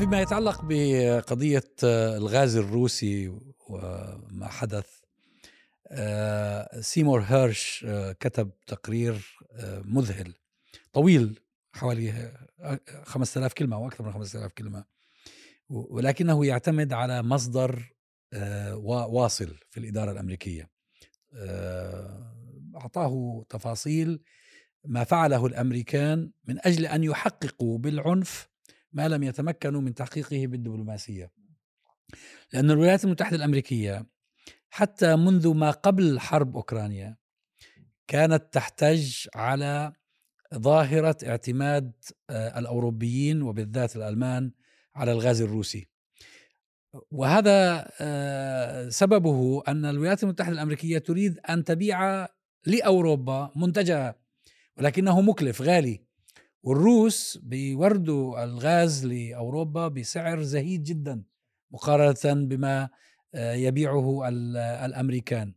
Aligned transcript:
فيما 0.00 0.20
يتعلق 0.20 0.60
بقضية 0.64 1.70
الغاز 1.84 2.56
الروسي 2.56 3.28
وما 3.68 4.48
حدث 4.48 4.86
سيمور 6.80 7.20
هيرش 7.20 7.86
كتب 8.20 8.50
تقرير 8.66 9.38
مذهل 9.84 10.34
طويل 10.92 11.40
حوالي 11.72 12.32
5000 13.02 13.52
كلمة 13.52 13.76
أو 13.76 13.88
أكثر 13.88 14.04
من 14.04 14.12
5000 14.12 14.52
كلمة 14.52 14.84
ولكنه 15.68 16.46
يعتمد 16.46 16.92
على 16.92 17.22
مصدر 17.22 17.94
واصل 18.84 19.56
في 19.70 19.80
الإدارة 19.80 20.12
الأمريكية. 20.12 20.70
أعطاه 22.76 23.44
تفاصيل 23.48 24.22
ما 24.84 25.04
فعله 25.04 25.46
الأمريكان 25.46 26.30
من 26.44 26.58
أجل 26.66 26.86
أن 26.86 27.04
يحققوا 27.04 27.78
بالعنف 27.78 28.49
ما 28.92 29.08
لم 29.08 29.22
يتمكنوا 29.22 29.80
من 29.80 29.94
تحقيقه 29.94 30.46
بالدبلوماسية. 30.46 31.32
لأن 32.52 32.70
الولايات 32.70 33.04
المتحدة 33.04 33.36
الأمريكية 33.36 34.06
حتى 34.70 35.16
منذ 35.16 35.54
ما 35.54 35.70
قبل 35.70 36.20
حرب 36.20 36.56
أوكرانيا 36.56 37.16
كانت 38.06 38.44
تحتج 38.52 39.26
على 39.34 39.92
ظاهرة 40.54 41.16
اعتماد 41.26 41.92
آه، 42.30 42.58
الأوروبيين 42.58 43.42
وبالذات 43.42 43.96
الألمان 43.96 44.52
على 44.94 45.12
الغاز 45.12 45.40
الروسي. 45.40 45.88
وهذا 47.10 47.88
آه، 48.00 48.88
سببه 48.88 49.62
أن 49.68 49.84
الولايات 49.84 50.22
المتحدة 50.22 50.52
الأمريكية 50.52 50.98
تريد 50.98 51.38
أن 51.38 51.64
تبيع 51.64 52.26
لأوروبا 52.66 53.52
منتجها 53.56 54.14
ولكنه 54.78 55.20
مكلف 55.20 55.62
غالي 55.62 56.09
والروس 56.62 57.38
بيوردوا 57.42 58.44
الغاز 58.44 59.06
لأوروبا 59.06 59.88
بسعر 59.88 60.42
زهيد 60.42 60.82
جدا 60.82 61.22
مقارنة 61.70 62.46
بما 62.46 62.88
آه، 63.34 63.52
يبيعه 63.54 64.28
الأمريكان. 64.84 65.54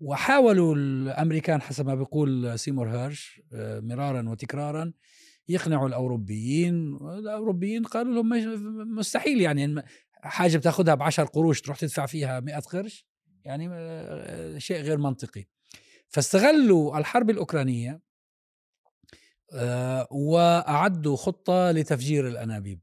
وحاولوا 0.00 0.74
الأمريكان 0.74 1.60
حسب 1.60 1.86
ما 1.86 1.94
بيقول 1.94 2.58
سيمور 2.58 2.88
هيرش 2.88 3.42
آه، 3.52 3.80
مرارا 3.80 4.28
وتكرارا 4.28 4.92
يقنعوا 5.48 5.88
الأوروبيين. 5.88 6.94
الأوروبيين 6.96 7.84
قالوا 7.84 8.14
لهم 8.14 8.28
مستحيل 8.96 9.40
يعني 9.40 9.82
حاجة 10.22 10.56
بتاخذها 10.56 10.94
ب 10.94 11.02
10 11.02 11.24
قروش 11.24 11.60
تروح 11.60 11.78
تدفع 11.78 12.06
فيها 12.06 12.40
100 12.40 12.58
قرش 12.58 13.06
يعني 13.44 13.68
آه، 13.72 14.58
شيء 14.58 14.80
غير 14.82 14.98
منطقي. 14.98 15.44
فاستغلوا 16.08 16.98
الحرب 16.98 17.30
الأوكرانية 17.30 18.00
واعدوا 20.10 21.16
خطة 21.16 21.70
لتفجير 21.70 22.28
الأنابيب. 22.28 22.80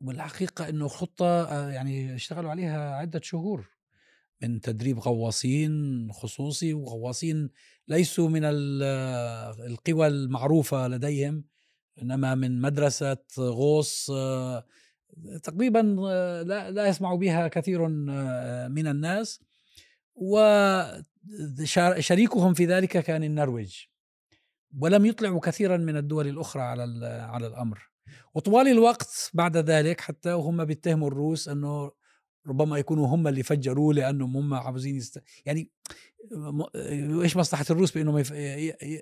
والحقيقة 0.00 0.68
إنه 0.68 0.88
خطه 0.88 1.26
آه، 1.26 1.70
يعني 1.70 2.14
اشتغلوا 2.14 2.50
عليها 2.50 2.94
عدة 2.94 3.20
شهور 3.22 3.70
من 4.42 4.60
تدريب 4.60 4.98
غواصين 4.98 6.08
خصوصي 6.12 6.74
وغواصين 6.74 7.50
ليسوا 7.88 8.28
من 8.28 8.40
القوى 8.44 10.06
المعروفة 10.06 10.88
لديهم 10.88 11.44
إنما 12.02 12.34
من 12.34 12.60
مدرسة 12.60 13.16
غوص 13.38 14.10
آه، 14.10 14.64
تقريبا 15.42 15.78
لا 16.46 16.70
لا 16.70 16.86
يسمع 16.86 17.14
بها 17.14 17.48
كثير 17.48 17.88
من 18.68 18.86
الناس. 18.86 19.40
وشريكهم 21.64 22.54
في 22.54 22.66
ذلك 22.66 22.98
كان 22.98 23.24
النرويج. 23.24 23.76
ولم 24.78 25.06
يطلعوا 25.06 25.40
كثيرا 25.40 25.76
من 25.76 25.96
الدول 25.96 26.28
الأخرى 26.28 26.62
على 26.62 27.06
على 27.06 27.46
الأمر. 27.46 27.90
وطوال 28.34 28.68
الوقت 28.68 29.30
بعد 29.34 29.56
ذلك 29.56 30.00
حتى 30.00 30.32
وهم 30.32 30.64
بيتهموا 30.64 31.08
الروس 31.08 31.48
إنه 31.48 31.92
ربما 32.46 32.78
يكونوا 32.78 33.06
هم 33.06 33.28
اللي 33.28 33.42
فجروا 33.42 33.92
لأنهم 33.92 34.36
هم 34.36 34.54
عاوزين 34.54 34.96
يست... 34.96 35.22
يعني 35.46 35.70
إيش 37.22 37.36
مصلحة 37.36 37.64
الروس 37.70 37.92
بإنهم 37.92 38.22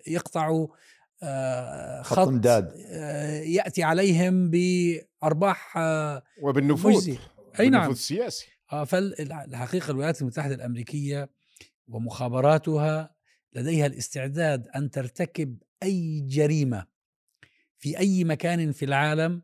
يقطعوا 0.07 0.69
آه، 1.23 2.03
خط 2.03 2.29
امداد. 2.29 2.73
آه، 2.91 3.41
يأتي 3.41 3.83
عليهم 3.83 4.51
بأرباح 4.51 5.77
آه، 5.77 6.23
وبالنفوذ. 6.43 7.17
أي 7.61 7.69
نعم. 7.69 7.91
السياسي. 7.91 8.47
فالحقيقة 8.87 9.91
الولايات 9.91 10.23
المتحدة 10.23 10.55
الأمريكية 10.55 11.31
ومخابراتها 11.89 13.14
لديها 13.55 13.87
الاستعداد 13.87 14.69
أن 14.69 14.91
ترتكب 14.91 15.63
أي 15.83 16.21
جريمة 16.21 16.87
في 17.79 17.99
أي 17.99 18.25
مكان 18.25 18.73
في 18.73 18.85
العالم 18.85 19.43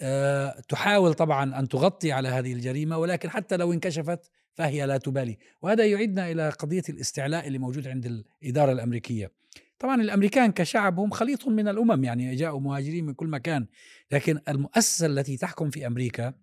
أه 0.00 0.60
تحاول 0.68 1.14
طبعا 1.14 1.58
أن 1.58 1.68
تغطي 1.68 2.12
على 2.12 2.28
هذه 2.28 2.52
الجريمة 2.52 2.98
ولكن 2.98 3.30
حتى 3.30 3.56
لو 3.56 3.72
انكشفت 3.72 4.30
فهي 4.54 4.86
لا 4.86 4.96
تبالي. 4.98 5.38
وهذا 5.62 5.86
يعيدنا 5.86 6.30
إلى 6.30 6.48
قضية 6.48 6.82
الاستعلاء 6.88 7.46
اللي 7.46 7.58
موجود 7.58 7.88
عند 7.88 8.06
الإدارة 8.42 8.72
الأمريكية. 8.72 9.32
طبعا 9.78 10.02
الأمريكان 10.02 10.52
كشعب 10.52 10.98
هم 10.98 11.10
خليط 11.10 11.48
من 11.48 11.68
الأمم 11.68 12.04
يعني 12.04 12.34
جاءوا 12.34 12.60
مهاجرين 12.60 13.04
من 13.04 13.14
كل 13.14 13.26
مكان. 13.26 13.66
لكن 14.10 14.38
المؤسسة 14.48 15.06
التي 15.06 15.36
تحكم 15.36 15.70
في 15.70 15.86
أمريكا 15.86 16.34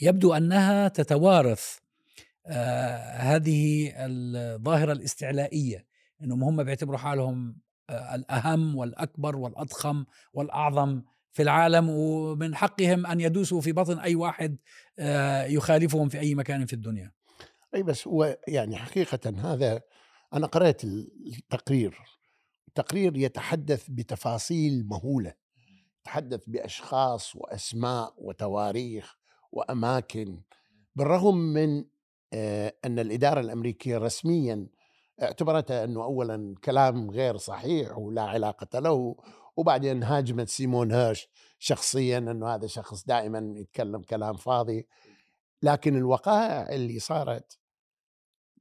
يبدو 0.00 0.34
أنها 0.34 0.88
تتوارث 0.88 1.76
آه 1.76 1.87
هذه 3.16 3.92
الظاهرة 3.96 4.92
الاستعلائية 4.92 5.86
أنهم 6.22 6.44
هم 6.44 6.64
بيعتبروا 6.64 6.98
حالهم 6.98 7.56
آه 7.90 8.14
الأهم 8.14 8.76
والأكبر 8.76 9.36
والأضخم 9.36 10.04
والأعظم 10.32 11.02
في 11.32 11.42
العالم 11.42 11.88
ومن 11.88 12.54
حقهم 12.54 13.06
أن 13.06 13.20
يدوسوا 13.20 13.60
في 13.60 13.72
بطن 13.72 13.98
أي 13.98 14.14
واحد 14.14 14.56
آه 14.98 15.44
يخالفهم 15.44 16.08
في 16.08 16.18
أي 16.20 16.34
مكان 16.34 16.66
في 16.66 16.72
الدنيا. 16.72 17.12
أي 17.74 17.82
بس 17.82 18.08
هو 18.08 18.38
يعني 18.48 18.76
حقيقة 18.76 19.52
هذا 19.52 19.80
أنا 20.32 20.46
قرأت 20.46 20.84
التقرير. 20.84 21.98
التقرير 22.68 23.16
يتحدث 23.16 23.86
بتفاصيل 23.88 24.86
مهولة. 24.86 25.34
يتحدث 26.00 26.44
بأشخاص 26.46 27.36
وأسماء 27.36 28.14
وتواريخ 28.18 29.16
وأماكن 29.52 30.42
بالرغم 30.96 31.36
من 31.36 31.84
آه، 32.32 32.74
أن 32.84 32.98
الإدارة 32.98 33.40
الأمريكية 33.40 33.98
رسميا 33.98 34.66
اعتبرتها 35.22 35.84
أنه 35.84 36.04
اولا 36.04 36.54
كلام 36.64 37.10
غير 37.10 37.36
صحيح 37.36 37.98
ولا 37.98 38.22
علاقة 38.22 38.78
له 38.78 39.16
وبعدين 39.56 40.02
هاجمت 40.02 40.48
سيمون 40.48 40.92
هيرش 40.92 41.28
شخصيا 41.58 42.18
أنه 42.18 42.54
هذا 42.54 42.66
شخص 42.66 43.04
دائما 43.04 43.52
يتكلم 43.56 44.02
كلام 44.02 44.36
فاضي 44.36 44.86
لكن 45.62 45.96
الوقائع 45.96 46.68
اللي 46.74 46.98
صارت 46.98 47.58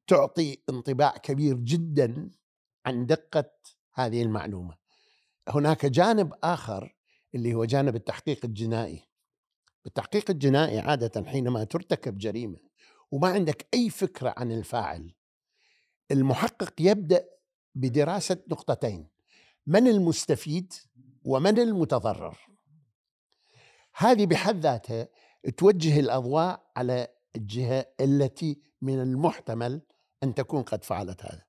تعطي 0.08 0.58
انطباع 0.70 1.18
كبير 1.18 1.56
جدا 1.56 2.32
عن 2.86 3.06
دقة 3.06 3.52
هذه 3.94 4.22
المعلومة. 4.22 4.78
هناك 5.48 5.86
جانب 5.86 6.34
آخر 6.44 6.96
اللي 7.36 7.54
هو 7.54 7.66
جانب 7.66 7.96
التحقيق 7.96 8.46
الجنائي. 8.46 9.04
التحقيق 9.86 10.32
الجنائي 10.32 10.80
عادة 10.80 11.26
حينما 11.26 11.64
ترتكب 11.64 12.18
جريمة 12.18 12.67
وما 13.12 13.28
عندك 13.28 13.68
أي 13.74 13.90
فكرة 13.90 14.34
عن 14.38 14.52
الفاعل. 14.52 15.14
المحقق 16.12 16.74
يبدأ 16.80 17.26
بدراسة 17.76 18.38
نقطتين 18.48 19.08
من 19.68 19.88
المستفيد 19.88 20.74
ومن 21.24 21.60
المتضرر. 21.60 22.38
هذه 23.96 24.26
بحد 24.26 24.60
ذاتها 24.60 25.08
توجه 25.58 26.00
الأضواء 26.00 26.72
على 26.76 27.08
الجهة 27.36 27.86
التي 28.00 28.62
من 28.82 29.02
المحتمل 29.02 29.82
أن 30.24 30.36
تكون 30.36 30.64
قد 30.64 30.84
فعلت 30.84 31.26
هذا. 31.26 31.44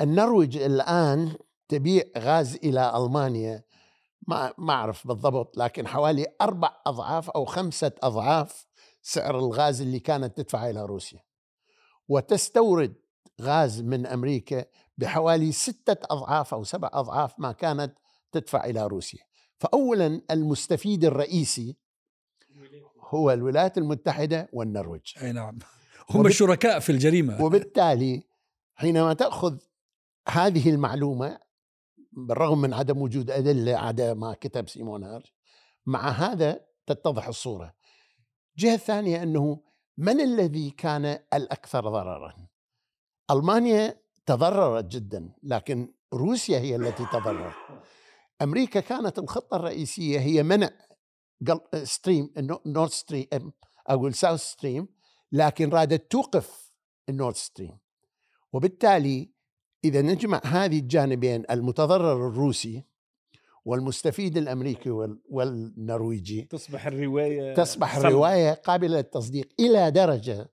النرويج 0.00 0.56
الآن 0.56 1.36
تبيع 1.68 2.04
غاز 2.18 2.54
إلى 2.54 2.96
ألمانيا 2.96 3.64
ما 4.28 4.54
ما 4.58 4.72
أعرف 4.72 5.06
بالضبط 5.06 5.56
لكن 5.56 5.86
حوالي 5.86 6.26
أربع 6.40 6.76
أضعاف 6.86 7.30
أو 7.30 7.44
خمسة 7.44 7.92
أضعاف 8.02 8.66
سعر 9.06 9.38
الغاز 9.38 9.80
اللي 9.80 10.00
كانت 10.00 10.36
تدفعه 10.36 10.70
إلى 10.70 10.84
روسيا. 10.84 11.20
وتستورد 12.08 12.94
غاز 13.40 13.80
من 13.80 14.06
أمريكا 14.06 14.64
بحوالي 14.98 15.52
ستة 15.52 15.96
أضعاف 16.10 16.54
أو 16.54 16.64
سبع 16.64 16.90
أضعاف 16.92 17.34
ما 17.38 17.52
كانت 17.52 17.96
تدفع 18.32 18.64
إلى 18.64 18.86
روسيا. 18.86 19.20
فاولا 19.58 20.20
المستفيد 20.30 21.04
الرئيسي 21.04 21.76
هو 23.00 23.30
الولايات 23.30 23.78
المتحدة 23.78 24.48
والنرويج. 24.52 25.12
أي 25.22 25.32
نعم. 25.32 25.58
هم 26.10 26.20
وبالت... 26.20 26.34
الشركاء 26.34 26.78
في 26.78 26.92
الجريمة. 26.92 27.44
وبالتالي 27.44 28.22
حينما 28.74 29.14
تأخذ 29.14 29.58
هذه 30.28 30.70
المعلومة 30.70 31.38
بالرغم 32.12 32.60
من 32.60 32.74
عدم 32.74 33.02
وجود 33.02 33.30
أدلة 33.30 33.76
عدا 33.76 34.14
ما 34.14 34.34
كتب 34.34 34.68
سيمون 34.68 35.04
هيرش 35.04 35.34
مع 35.86 36.08
هذا 36.08 36.60
تتضح 36.86 37.28
الصورة. 37.28 37.74
الجهه 38.56 38.74
الثانية 38.74 39.22
أنه 39.22 39.60
من 39.98 40.20
الذي 40.20 40.70
كان 40.70 41.18
الأكثر 41.34 41.80
ضررا؟ 41.88 42.34
ألمانيا 43.30 44.00
تضررت 44.26 44.84
جدا 44.84 45.32
لكن 45.42 45.94
روسيا 46.12 46.58
هي 46.58 46.76
التي 46.76 47.06
تضررت. 47.06 47.54
أمريكا 48.42 48.80
كانت 48.80 49.18
الخطة 49.18 49.56
الرئيسية 49.56 50.20
هي 50.20 50.42
منع 50.42 50.70
ستريم 51.82 52.30
نورث 52.66 52.92
ستريم 52.92 53.52
أو 53.90 54.06
الساوث 54.06 54.40
ستريم 54.40 54.88
لكن 55.32 55.68
رادت 55.68 56.10
توقف 56.10 56.72
النورث 57.08 57.36
ستريم 57.36 57.78
وبالتالي 58.52 59.30
إذا 59.84 60.02
نجمع 60.02 60.40
هذه 60.44 60.78
الجانبين 60.78 61.44
المتضرر 61.50 62.28
الروسي 62.28 62.84
والمستفيد 63.64 64.36
الأمريكي 64.36 64.90
وال- 64.90 65.20
والنرويجي 65.30 66.42
تصبح 66.50 66.86
الرواية 66.86 67.54
تصبح. 67.54 67.96
الرواية 67.96 68.52
قابلة 68.52 68.96
للتصديق 68.96 69.48
إلى 69.60 69.90
درجة 69.90 70.50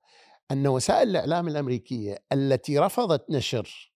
أن 0.51 0.67
وسائل 0.67 1.09
الإعلام 1.09 1.47
الأمريكية 1.47 2.17
التي 2.33 2.79
رفضت 2.79 3.25
نشر 3.29 3.91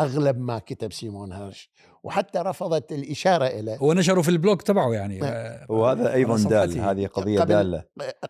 أغلب 0.00 0.38
ما 0.40 0.58
كتب 0.58 0.92
سيمون 0.92 1.32
هيرش 1.32 1.70
وحتى 2.04 2.38
رفضت 2.38 2.92
الإشارة 2.92 3.46
اليه 3.46 3.76
هو 3.76 3.92
نشره 3.92 4.22
في 4.22 4.28
ال 4.28 4.34
blog 4.34 4.58
تبعه 4.58 4.92
يعني 4.94 5.18
نعم. 5.18 5.32
آه، 5.32 5.66
وهذا 5.68 6.12
أيضا 6.14 6.36
دال. 6.36 6.78
هذه 6.78 7.06
قضية 7.06 7.40
قبل- 7.40 7.48
دالة 7.48 7.84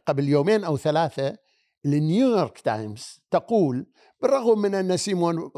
قبل 0.07 0.29
يومين 0.29 0.65
أو 0.65 0.77
ثلاثة 0.77 1.37
النيويورك 1.87 2.59
تايمز 2.59 3.21
تقول 3.31 3.87
بالرغم 4.23 4.59
من 4.59 4.75
أن 4.75 4.97
سيمون 4.97 5.51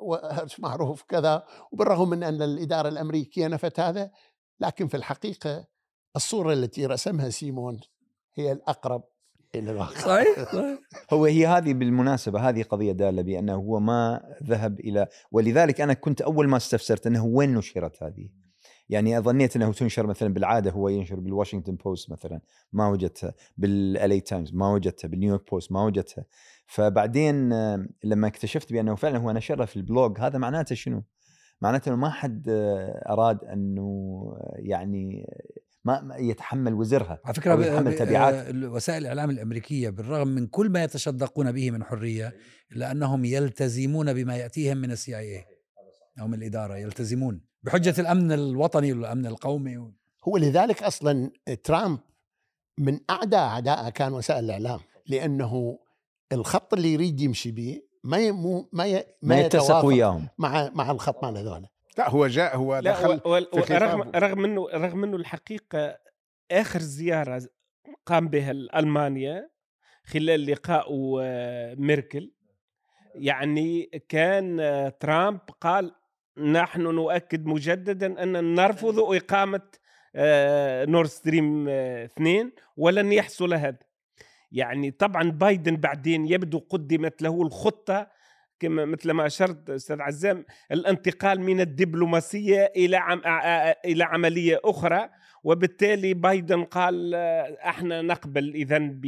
هيرش 0.00 0.60
معروف 0.60 1.02
كذا 1.02 1.44
وبالرغم 1.72 2.10
من 2.10 2.22
أن 2.22 2.42
الإدارة 2.42 2.88
الأمريكية 2.88 3.48
نفت 3.48 3.80
هذا 3.80 4.10
لكن 4.60 4.88
في 4.88 4.96
الحقيقة 4.96 5.66
الصورة 6.16 6.52
التي 6.52 6.86
رسمها 6.86 7.30
سيمون 7.30 7.80
هي 8.34 8.52
الأقرب 8.52 9.02
إلى 9.54 9.70
الواقع. 9.70 10.00
صحيح 10.00 10.44
صحيح. 10.52 10.78
هو 11.12 11.24
هي 11.24 11.46
هذه 11.46 11.74
بالمناسبة 11.74 12.48
هذه 12.48 12.62
قضية 12.62 12.92
دالة 12.92 13.22
بأنه 13.22 13.54
هو 13.54 13.80
ما 13.80 14.20
ذهب 14.42 14.80
إلى 14.80 15.06
ولذلك 15.32 15.80
أنا 15.80 15.94
كنت 15.94 16.20
أول 16.20 16.48
ما 16.48 16.56
استفسرت 16.56 17.06
أنه 17.06 17.24
وين 17.26 17.54
نشرت 17.54 18.02
هذه؟ 18.02 18.28
يعني 18.88 19.20
ظنيت 19.20 19.56
أنه 19.56 19.72
تنشر 19.72 20.06
مثلا 20.06 20.34
بالعادة 20.34 20.70
هو 20.70 20.88
ينشر 20.88 21.20
بالواشنطن 21.20 21.76
بوست 21.76 22.10
مثلا 22.10 22.40
ما 22.72 22.88
وجدتها 22.88 23.34
بال 23.56 23.88
LA 23.88 24.20
تايمز 24.20 24.54
ما 24.54 24.72
وجدتها 24.72 25.08
بالنيويورك 25.08 25.50
بوست 25.50 25.72
ما 25.72 25.84
وجدتها. 25.84 26.24
فبعدين 26.72 27.52
آه، 27.52 27.86
لما 28.04 28.26
اكتشفت 28.26 28.72
بأنه 28.72 28.94
فعلا 28.94 29.18
هو 29.18 29.30
نشرها 29.30 29.66
في 29.66 29.76
ال 29.76 29.84
blog 29.84 30.18
هذا 30.18 30.38
معناته 30.38 30.74
شنو؟ 30.74 31.04
معناته 31.60 31.88
أنه 31.88 31.96
ما 31.96 32.10
حد 32.10 32.48
آه، 32.48 33.12
أراد 33.12 33.44
أنه 33.44 33.82
آه، 34.36 34.54
يعني 34.58 35.26
ما 35.84 36.16
يتحمل 36.18 36.74
وزرها. 36.74 37.20
على 37.24 37.34
فكرة 37.34 37.66
يتحمل 37.66 37.96
تبعات. 37.96 38.54
وسائل 38.54 39.02
الإعلام 39.02 39.30
الأمريكية 39.30 39.90
بالرغم 39.90 40.28
من 40.28 40.46
كل 40.46 40.70
ما 40.70 40.84
يتشدقون 40.84 41.52
به 41.52 41.70
من 41.70 41.84
حرية 41.84 42.36
إلا 42.72 42.92
أنهم 42.92 43.24
يلتزمون 43.24 44.12
بما 44.12 44.36
يأتيهم 44.36 44.76
من 44.76 44.90
السي 44.90 45.18
آي 45.18 45.44
أو 46.20 46.28
من 46.28 46.34
الإدارة 46.34 46.76
يلتزمون 46.76 47.40
بحجة 47.62 47.94
الأمن 48.00 48.32
الوطني 48.32 48.92
والأمن 48.92 49.26
القومي. 49.26 49.76
هو 50.28 50.36
لذلك 50.36 50.82
أصلا 50.82 51.30
ترامب 51.64 51.98
من 52.78 53.00
أعدى 53.10 53.36
اعدائه 53.36 53.88
كان 53.90 54.12
وسائل 54.12 54.44
الإعلام 54.44 54.80
لأنه 55.06 55.78
الخط 56.32 56.74
اللي 56.74 56.92
يريد 56.92 57.20
يمشي 57.20 57.50
به 57.50 57.82
ما 58.04 58.18
ي- 58.18 58.32
مو 58.32 58.68
ما 58.72 58.86
ي- 58.86 59.04
ما 59.22 59.40
يتسق 59.40 59.64
يتوافق 59.64 59.84
وياهم. 59.84 60.28
مع 60.38 60.70
مع 60.74 60.90
الخط 60.90 61.24
مال 61.24 61.36
هذول. 61.36 61.66
لا 61.98 62.10
هو 62.10 62.26
جاء 62.26 62.56
هو 62.56 62.78
لا 62.78 62.90
دخل 62.92 63.20
و- 63.24 63.36
و- 63.58 63.62
في 63.62 63.74
رغم. 63.74 64.10
رغم 64.16 64.44
انه 64.44 64.68
رغم 64.74 65.04
إنه 65.04 65.16
الحقيقة 65.16 65.98
آخر 66.50 66.78
زيارة 66.80 67.42
قام 68.06 68.28
بها 68.28 68.50
المانيا 68.50 69.50
خلال 70.04 70.46
لقائه 70.46 71.18
آه، 71.22 71.74
ميركل. 71.74 72.32
يعني 73.14 73.82
كان 74.08 74.60
آه، 74.60 74.88
ترامب 74.88 75.40
قال 75.60 75.92
نحن 76.38 76.80
نؤكد 76.82 77.46
مجددا 77.46 78.22
أن 78.22 78.54
نرفض 78.54 78.98
إقامة 78.98 79.62
آه، 80.14 80.84
نورد 80.84 81.08
ستريم 81.08 81.66
آه، 81.68 82.04
2 82.04 82.52
ولن 82.76 83.12
يحصل 83.12 83.54
هذا. 83.54 83.78
يعني 84.52 84.90
طبعا 84.90 85.30
بايدن 85.30 85.76
بعدين 85.76 86.26
يبدو 86.26 86.58
قدمت 86.58 87.22
له 87.22 87.42
الخطة 87.42 88.06
كما 88.60 88.84
مثل 88.84 89.10
ما 89.10 89.26
أشرت 89.26 89.70
أستاذ 89.70 90.00
عزام 90.00 90.44
الانتقال 90.72 91.40
من 91.40 91.60
الدبلوماسية 91.60 92.72
إلى 92.76 92.96
عم 92.96 93.22
إلى 93.84 94.04
عملية 94.04 94.60
أخرى 94.64 95.08
وبالتالي 95.44 96.14
بايدن 96.14 96.64
قال 96.64 97.14
آه، 97.14 97.56
إحنا 97.64 98.02
نقبل 98.02 98.54
اذا 98.54 98.78
ب 98.78 99.06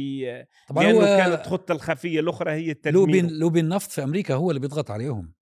لأنه 0.75 1.17
كانت 1.17 1.41
الخطه 1.41 1.71
الخفية 1.71 2.19
الأخرى 2.19 2.51
هي 2.51 2.71
التدمير. 2.71 3.29
لوبين 3.29 3.65
النفط 3.65 3.91
في 3.91 4.03
أمريكا 4.03 4.33
هو 4.33 4.51
اللي 4.51 4.59
بيضغط 4.59 4.91
عليهم 4.91 5.33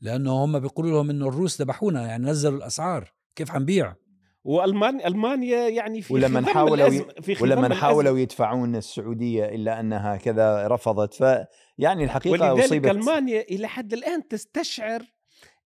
لأنه 0.00 0.44
هم 0.44 0.58
بيقولوا 0.58 0.90
لهم 0.90 1.10
إنه 1.10 1.28
الروس 1.28 1.62
ذبحونا 1.62 2.06
يعني 2.06 2.26
نزلوا 2.26 2.58
الأسعار 2.58 3.12
كيف 3.36 3.50
حنبيع؟ 3.50 3.94
والمانيا 4.44 5.06
ألمانيا 5.06 5.68
يعني 5.68 6.02
في 6.02 6.14
ولما 6.14 6.46
حاولوا 6.46 6.90
في 7.22 7.42
ولما. 7.42 7.74
حاولوا 7.74 8.18
يدفعون 8.18 8.76
السعودية 8.76 9.44
إلا 9.44 9.80
أنها 9.80 10.16
كذا 10.16 10.66
رفضت 10.68 11.46
يعني 11.78 12.04
الحقيقة 12.04 12.54
ولذلك 12.54 12.86
ألمانيا 12.90 13.40
إلى 13.40 13.68
حد 13.68 13.92
الآن 13.92 14.28
تستشعر 14.28 15.02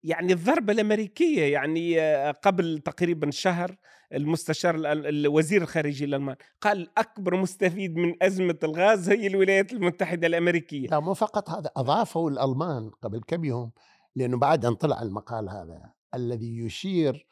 يعني 0.04 0.32
الضربة 0.32 0.72
الأمريكية 0.72 1.52
يعني 1.52 2.00
آه، 2.00 2.30
قبل 2.30 2.78
تقريبا 2.84 3.30
شهر 3.30 3.76
المستشار 4.14 4.74
ال- 4.74 4.86
ال- 4.86 5.06
الوزير 5.06 5.62
الخارجي 5.62 6.04
الالماني 6.04 6.38
قال 6.60 6.88
أكبر 6.98 7.36
مستفيد 7.36 7.96
من 7.96 8.14
أزمة 8.22 8.58
الغاز 8.64 9.10
هي 9.10 9.26
الولايات 9.26 9.72
المتحدة 9.72 10.26
الأمريكية 10.26 10.88
لا 10.88 11.00
مو 11.00 11.14
فقط 11.14 11.50
هذا 11.50 11.70
أضافوا 11.76 12.30
الألمان 12.30 12.90
قبل 13.02 13.20
كم 13.26 13.44
يوم 13.44 13.70
لأنه 14.16 14.38
بعد 14.38 14.64
أن 14.64 14.74
طلع 14.74 15.02
المقال 15.02 15.48
هذا 15.48 15.92
الذي 16.14 16.58
يشير 16.58 17.26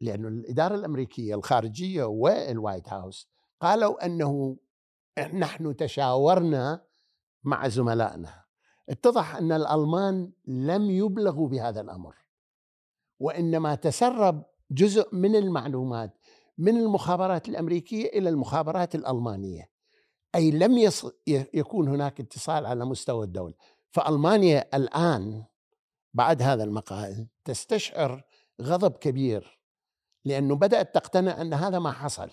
لأنه 0.00 0.28
الإدارة 0.28 0.74
الأمريكية 0.74 1.34
الخارجية 1.34 2.04
والوايت 2.04 2.88
هاوس 2.88 3.28
قالوا 3.60 4.06
أنه 4.06 4.56
نحن 5.34 5.76
تشاورنا 5.76 6.84
مع 7.44 7.68
زملائنا. 7.68 8.44
اتضح 8.88 9.36
أن 9.36 9.52
الألمان 9.52 10.32
لم 10.46 10.90
يبلغوا 10.90 11.48
بهذا 11.48 11.80
الأمر 11.80 12.14
وإنما 13.20 13.74
تسرب 13.74 14.44
جزء 14.70 15.08
من 15.14 15.36
المعلومات 15.36 16.18
من 16.58 16.76
المخابرات 16.76 17.48
الأمريكية 17.48 18.06
إلى 18.06 18.28
المخابرات 18.28 18.94
الألمانية 18.94 19.70
أي 20.34 20.50
لم 20.50 20.78
يص... 20.78 21.06
يكون 21.54 21.88
هناك 21.88 22.20
اتصال 22.20 22.66
على 22.66 22.84
مستوى 22.84 23.24
الدولة. 23.24 23.54
فألمانيا 23.90 24.76
الآن 24.76 25.44
بعد 26.14 26.42
هذا 26.42 26.64
المقال 26.64 27.26
تستشعر 27.44 28.24
غضب 28.62 28.92
كبير 28.92 29.60
لأنه 30.26 30.56
بدأت 30.56 30.94
تقتنع 30.94 31.40
أن 31.40 31.54
هذا 31.54 31.78
ما 31.78 31.92
حصل. 31.92 32.30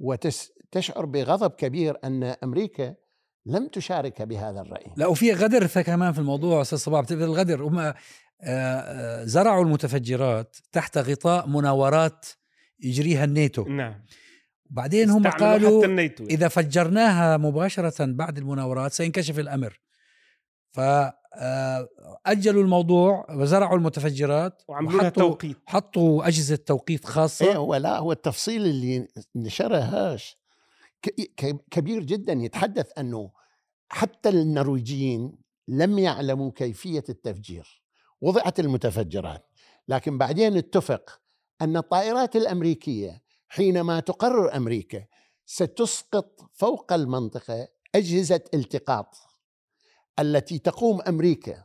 وتشعر 0.00 1.04
بغضب 1.04 1.50
كبير 1.50 1.96
أن 2.04 2.22
أمريكا 2.22 2.94
لم 3.46 3.68
تشارك 3.68 4.22
بهذا 4.22 4.60
الرأي. 4.60 4.92
لا 4.96 5.06
وفي 5.06 5.32
غدر 5.32 5.66
كمان 5.66 6.12
في 6.12 6.18
الموضوع 6.18 6.62
أستاذ 6.62 6.78
صباح. 6.78 7.00
بتقدر 7.00 7.24
الغدر؟ 7.24 7.62
هم 7.62 7.78
آه، 7.78 7.94
آه، 8.42 9.24
زرعوا 9.24 9.64
المتفجرات 9.64 10.56
تحت 10.72 10.98
غطاء 10.98 11.48
مناورات 11.48 12.26
يجريها 12.80 13.24
الناتو. 13.24 13.64
نعم. 13.64 14.04
بعدين 14.70 15.10
هم 15.10 15.28
قالوا 15.28 15.84
الناتو 15.84 16.24
إذا 16.24 16.48
فجرناها 16.48 17.36
مباشرة 17.36 18.04
بعد 18.04 18.38
المناورات 18.38 18.92
سينكشف 18.92 19.38
الأمر. 19.38 19.80
فاجلوا 21.38 22.62
الموضوع 22.62 23.26
وزرعوا 23.30 23.76
المتفجرات 23.76 24.62
وعملوا 24.68 25.08
توقيت. 25.08 25.56
حطوا 25.66 26.28
أجهزة 26.28 26.56
توقيت 26.56 27.04
إيه 27.04 27.12
خاصه 27.12 27.54
هو 27.56 27.74
لا 27.74 27.98
هو 27.98 28.12
التفصيل 28.12 28.62
اللي 28.66 29.08
نشره 29.36 29.78
هاش 29.78 30.38
كبير 31.70 32.02
جدا. 32.02 32.32
يتحدث 32.32 32.90
أنه 32.98 33.30
حتى 33.88 34.28
النرويجيين 34.28 35.38
لم 35.68 35.98
يعلموا 35.98 36.50
كيفية 36.50 37.04
التفجير 37.08 37.82
وضعت 38.20 38.60
المتفجرات. 38.60 39.46
لكن 39.88 40.18
بعدين 40.18 40.56
اتفق 40.56 41.20
أن 41.62 41.76
الطائرات 41.76 42.36
الأمريكية 42.36 43.22
حينما 43.48 44.00
تقرر 44.00 44.56
أمريكا 44.56 45.04
ستسقط 45.46 46.50
فوق 46.52 46.92
المنطقة 46.92 47.68
أجهزة 47.94 48.40
التقاط. 48.54 49.27
التي 50.18 50.58
تقوم 50.58 51.00
أمريكا 51.02 51.64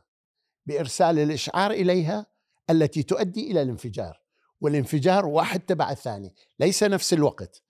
بإرسال 0.66 1.18
الإشعار 1.18 1.70
إليها 1.70 2.26
التي 2.70 3.02
تؤدي 3.02 3.50
إلى 3.50 3.62
الانفجار. 3.62 4.20
والانفجار 4.60 5.26
واحد 5.26 5.60
تبع 5.60 5.90
الثاني 5.90 6.34
ليس 6.60 6.82
نفس 6.82 7.12
الوقت. 7.12 7.62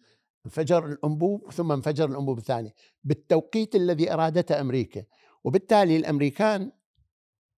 انفجر 0.46 0.86
الأنبوب 0.86 1.52
ثم 1.52 1.72
انفجر 1.72 2.10
الأنبوب 2.10 2.38
الثاني 2.38 2.74
بالتوقيت 3.04 3.74
الذي 3.74 4.12
أرادته 4.12 4.60
أمريكا. 4.60 5.04
وبالتالي 5.44 5.96
الأمريكان 5.96 6.72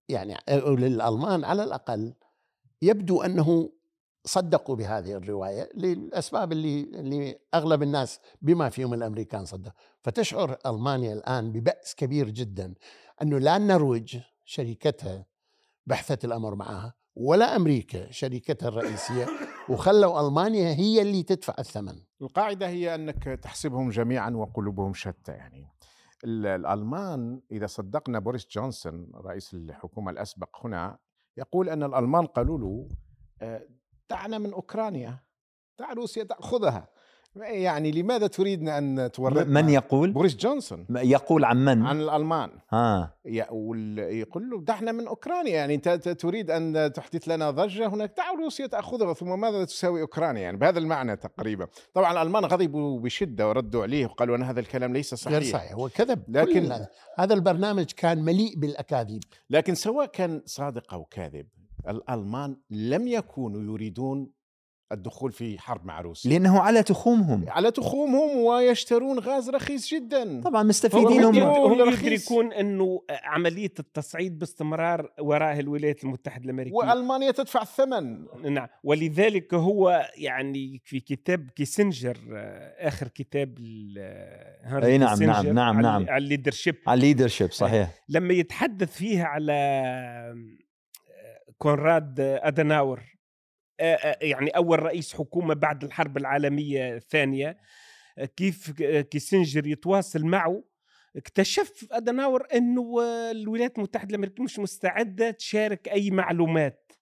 يعني 0.08 0.36
للألمان 0.58 1.44
على 1.44 1.64
الأقل 1.64 2.14
يبدو 2.82 3.22
أنه 3.22 3.72
صدقوا 4.24 4.76
بهذه 4.76 5.12
الرواية 5.12 5.70
للأسباب 5.74 6.52
اللي 6.52 6.80
اللي 6.80 7.38
أغلب 7.54 7.82
الناس 7.82 8.20
بما 8.42 8.68
فيهم 8.68 8.94
الأمريكان 8.94 9.44
صدقوا. 9.44 9.72
فتشعر 10.02 10.58
ألمانيا 10.66 11.12
الآن 11.12 11.52
ببأس 11.52 11.94
كبير 11.94 12.30
جدا. 12.30 12.74
أنه 13.22 13.38
لا 13.38 13.56
النرويج 13.56 14.18
شريكتها 14.44 15.26
بحثت 15.86 16.24
الأمر 16.24 16.54
معها 16.54 16.94
ولا 17.14 17.56
أمريكا 17.56 18.10
شركتها 18.10 18.68
الرئيسية 18.68 19.26
وخلوا 19.68 20.20
ألمانيا 20.28 20.74
هي 20.74 21.02
اللي 21.02 21.22
تدفع 21.22 21.54
الثمن. 21.58 22.02
القاعدة 22.22 22.68
هي 22.68 22.94
أنك 22.94 23.24
تحسبهم 23.24 23.90
جميعا 23.90 24.30
وقلوبهم 24.30 24.94
شتى 24.94 25.32
يعني. 25.32 25.66
ال- 26.24 26.46
الألمان 26.46 27.40
إذا 27.50 27.66
صدقنا 27.66 28.18
بوريس 28.18 28.46
جونسون 28.50 29.10
رئيس 29.14 29.54
الحكومة 29.54 30.10
الأسبق 30.10 30.66
هنا 30.66 30.98
يقول 31.36 31.68
أن 31.68 31.82
الألمان 31.82 32.26
قالوا 32.26 32.58
له 32.58 32.88
آه، 33.42 33.68
دعنا 34.10 34.38
من 34.38 34.52
أوكرانيا 34.52 35.18
دع 35.78 35.92
روسيا 35.92 36.24
تأخذها 36.24 36.88
يعني 37.40 37.90
لماذا 37.90 38.26
تريدنا 38.26 38.78
أن 38.78 39.10
تورطنا؟ 39.12 39.44
من 39.62 39.68
يقول؟ 39.68 40.12
بوريس 40.12 40.36
جونسون. 40.36 40.86
يقول 40.90 41.44
عن 41.44 41.64
من؟ 41.64 41.82
عن 41.86 42.00
الألمان. 42.00 42.50
ها 42.70 43.14
يا- 43.24 43.50
وال- 43.50 43.98
يقول 43.98 44.50
له 44.50 44.60
دعنا 44.60 44.92
من 44.92 45.06
أوكرانيا 45.06 45.52
يعني 45.54 45.74
أنت 45.74 45.88
ت- 45.88 46.08
تريد 46.08 46.50
أن 46.50 46.92
تحدث 46.94 47.28
لنا 47.28 47.50
ضجة 47.50 47.86
هناك؟ 47.86 48.12
دع 48.16 48.30
روسيا 48.44 48.66
تأخذها 48.66 49.14
ثم 49.14 49.40
ماذا 49.40 49.64
تساوي 49.64 50.00
أوكرانيا؟ 50.00 50.42
يعني 50.42 50.56
بهذا 50.56 50.78
المعنى 50.78 51.16
تقريبا. 51.16 51.66
طبعا 51.94 52.12
الألمان 52.12 52.44
غضبوا 52.44 53.00
بشدة 53.00 53.48
وردوا 53.48 53.82
عليه 53.82 54.06
وقالوا 54.06 54.36
أن 54.36 54.42
هذا 54.42 54.60
الكلام 54.60 54.92
ليس 54.92 55.14
صحيح. 55.14 55.38
غير 55.38 55.52
صحيح 55.52 55.72
هو 55.72 55.88
كذب. 55.88 56.22
لكن- 56.28 56.72
هذا 57.18 57.34
البرنامج 57.34 57.84
كان 57.96 58.22
مليء 58.24 58.58
بالأكاذيب. 58.58 59.22
لكن 59.50 59.74
سواء 59.74 60.06
كان 60.06 60.42
صادق 60.44 60.94
أو 60.94 61.04
كاذب 61.04 61.46
الألمان 61.88 62.56
لم 62.70 63.08
يكونوا 63.08 63.62
يريدون 63.74 64.30
الدخول 64.92 65.32
في 65.32 65.58
حرب 65.58 65.86
مع 65.86 66.00
روسيا. 66.00 66.30
لأنه 66.30 66.60
على 66.60 66.82
تخومهم. 66.82 67.44
على 67.48 67.70
تخومهم 67.70 68.36
ويشترون 68.36 69.18
غاز 69.18 69.50
رخيص 69.50 69.94
جدا. 69.94 70.40
طبعا 70.40 70.62
مستفيدين 70.62 71.24
هم- 71.24 71.38
هم. 71.38 71.90
يدركون 71.90 72.52
إنه 72.52 73.02
عملية 73.24 73.72
التصعيد 73.78 74.38
باستمرار 74.38 75.10
وراء 75.20 75.60
الولايات 75.60 76.04
المتحدة 76.04 76.44
الأمريكية. 76.44 76.74
وألمانيا 76.76 77.30
تدفع 77.30 77.62
الثمن 77.62 78.26
نعم. 78.54 78.68
ولذلك 78.84 79.54
هو 79.54 80.10
يعني 80.16 80.80
في 80.84 81.00
كتاب 81.00 81.50
كيسنجر 81.56 82.16
آه، 82.36 82.88
آخر 82.88 83.08
كتاب 83.08 83.58
ل- 83.58 83.94
آه، 83.98 84.56
هنري 84.64 84.86
أي 84.86 84.98
نعم، 84.98 85.22
نعم، 85.22 85.46
نعم، 85.48 85.76
على- 85.76 85.82
نعم. 85.82 86.06
على 86.08 86.24
الليدرشيب 86.24 86.74
على 86.86 86.98
الليدرشيب 86.98 87.52
صحيح. 87.52 87.90
لما 88.08 88.34
يتحدث 88.34 88.96
فيها 88.96 89.24
على 89.24 89.52
آه، 89.52 90.36
كونراد 91.58 92.20
ادناور 92.20 93.00
يعني 94.20 94.50
أول 94.50 94.82
رئيس 94.82 95.14
حكومة 95.14 95.54
بعد 95.54 95.84
الحرب 95.84 96.16
العالمية 96.16 96.96
الثانية 96.96 97.58
كيف 98.36 98.70
كيسنجر 98.82 99.66
يتواصل 99.66 100.24
معه 100.24 100.64
اكتشف 101.16 101.86
أدناور 101.92 102.46
إنه 102.54 103.02
الولايات 103.30 103.78
المتحدة 103.78 104.10
الأمريكية 104.10 104.44
مش 104.44 104.58
مستعدة 104.58 105.30
تشارك 105.30 105.88
أي 105.88 106.10
معلومات. 106.10 106.92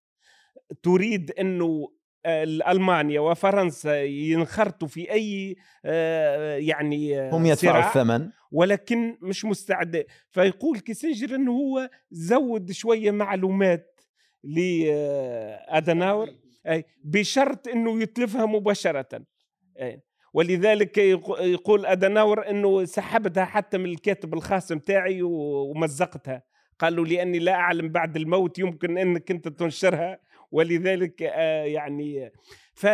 تريد 0.82 1.30
إنه 1.30 1.88
ألمانيا 2.68 3.20
وفرنسا 3.20 4.02
ينخرطوا 4.02 4.88
في 4.88 5.10
أي 5.12 5.56
يعني 6.64 7.30
هم 7.30 7.46
يدفعوا. 7.46 7.88
الثمن. 7.88 8.30
ولكن 8.52 9.18
مش 9.22 9.44
مستعد 9.44 10.04
فيقول 10.30 10.80
كيسنجر 10.80 11.34
إنه 11.34 11.52
هو 11.52 11.90
زود 12.10 12.72
شوية 12.72 13.10
معلومات 13.10 14.00
لادناور 14.44 16.28
بشرط 17.04 17.68
إنه 17.68 18.02
يتلفها 18.02 18.46
مباشرة. 18.46 19.22
ولذلك 20.32 20.98
يق- 20.98 21.40
يقول 21.40 21.86
أدناور 21.86 22.50
إنه 22.50 22.84
سحبتها 22.84 23.44
حتى 23.44 23.78
من 23.78 23.86
الكاتب 23.86 24.34
الخاص 24.34 24.72
متاعي 24.72 25.22
ومزقتها 25.22 26.42
قالوا 26.78 27.06
لأني 27.06 27.38
لا 27.38 27.52
أعلم 27.54 27.88
بعد 27.88 28.16
الموت 28.16 28.58
يمكن 28.58 28.98
إنك 28.98 29.30
أنت 29.30 29.48
تنشرها 29.48 30.18
ولذلك 30.50 31.22
آه، 31.22 31.64
يعني 31.64 32.32
ف 32.74 32.86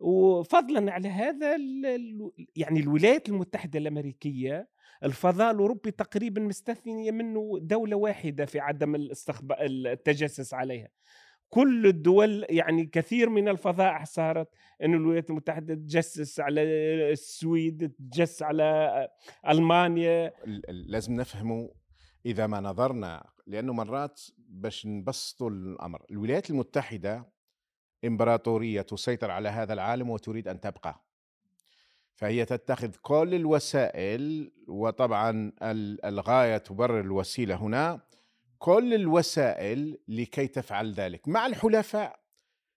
وفضلا 0.00 0.92
على 0.92 1.08
هذا 1.08 1.56
يعني 2.56 2.80
الولايات 2.80 3.28
المتحدة 3.28 3.78
الأمريكية 3.78 4.68
الفضاء 5.04 5.50
الأوروبي 5.50 5.90
تقريبا 5.90 6.40
مستثنية 6.40 7.10
منه 7.10 7.58
دولة 7.62 7.96
واحدة 7.96 8.44
في 8.46 8.60
عدم. 8.60 8.94
التجسس 9.60 10.54
عليها 10.54 10.88
كل 11.50 11.86
الدول 11.86 12.46
يعني 12.50 12.86
كثير 12.86 13.28
من 13.28 13.48
الفضاء 13.48 14.04
صارت 14.04 14.48
انه 14.82 14.96
الولايات 14.96 15.30
المتحدة 15.30 15.74
تجسس 15.74 16.40
على 16.40 16.62
السويد 17.12 17.88
تجسس 17.90 18.42
على 18.42 18.64
ال- 20.46 20.90
لازم 20.90 21.12
نفهمه 21.14 21.70
إذا 22.26 22.46
ما 22.46 22.60
نظرنا 22.60 23.26
لأنه 23.46 23.72
مرات 23.72 24.20
باش 24.38 24.86
نبسطوا 24.86 25.50
الأمر. 25.50 26.02
الولايات 26.10 26.50
المتحدة 26.50 27.28
إمبراطورية 28.04 28.82
تسيطر 28.82 29.30
على 29.30 29.48
هذا 29.48 29.72
العالم 29.72 30.10
وتريد 30.10 30.48
أن 30.48 30.60
تبقى. 30.60 31.04
فهي 32.14 32.44
تتخذ 32.44 32.90
كل 33.02 33.34
الوسائل 33.34 34.52
وطبعا 34.68 35.52
ال- 35.62 36.04
الغاية 36.04 36.56
تبرر 36.58 37.00
الوسيلة 37.00 37.54
هنا. 37.54 38.00
كل 38.58 38.94
الوسائل 38.94 39.98
لكي 40.08 40.46
تفعل 40.46 40.92
ذلك 40.92 41.28
مع 41.28 41.46
الحلفاء 41.46 42.20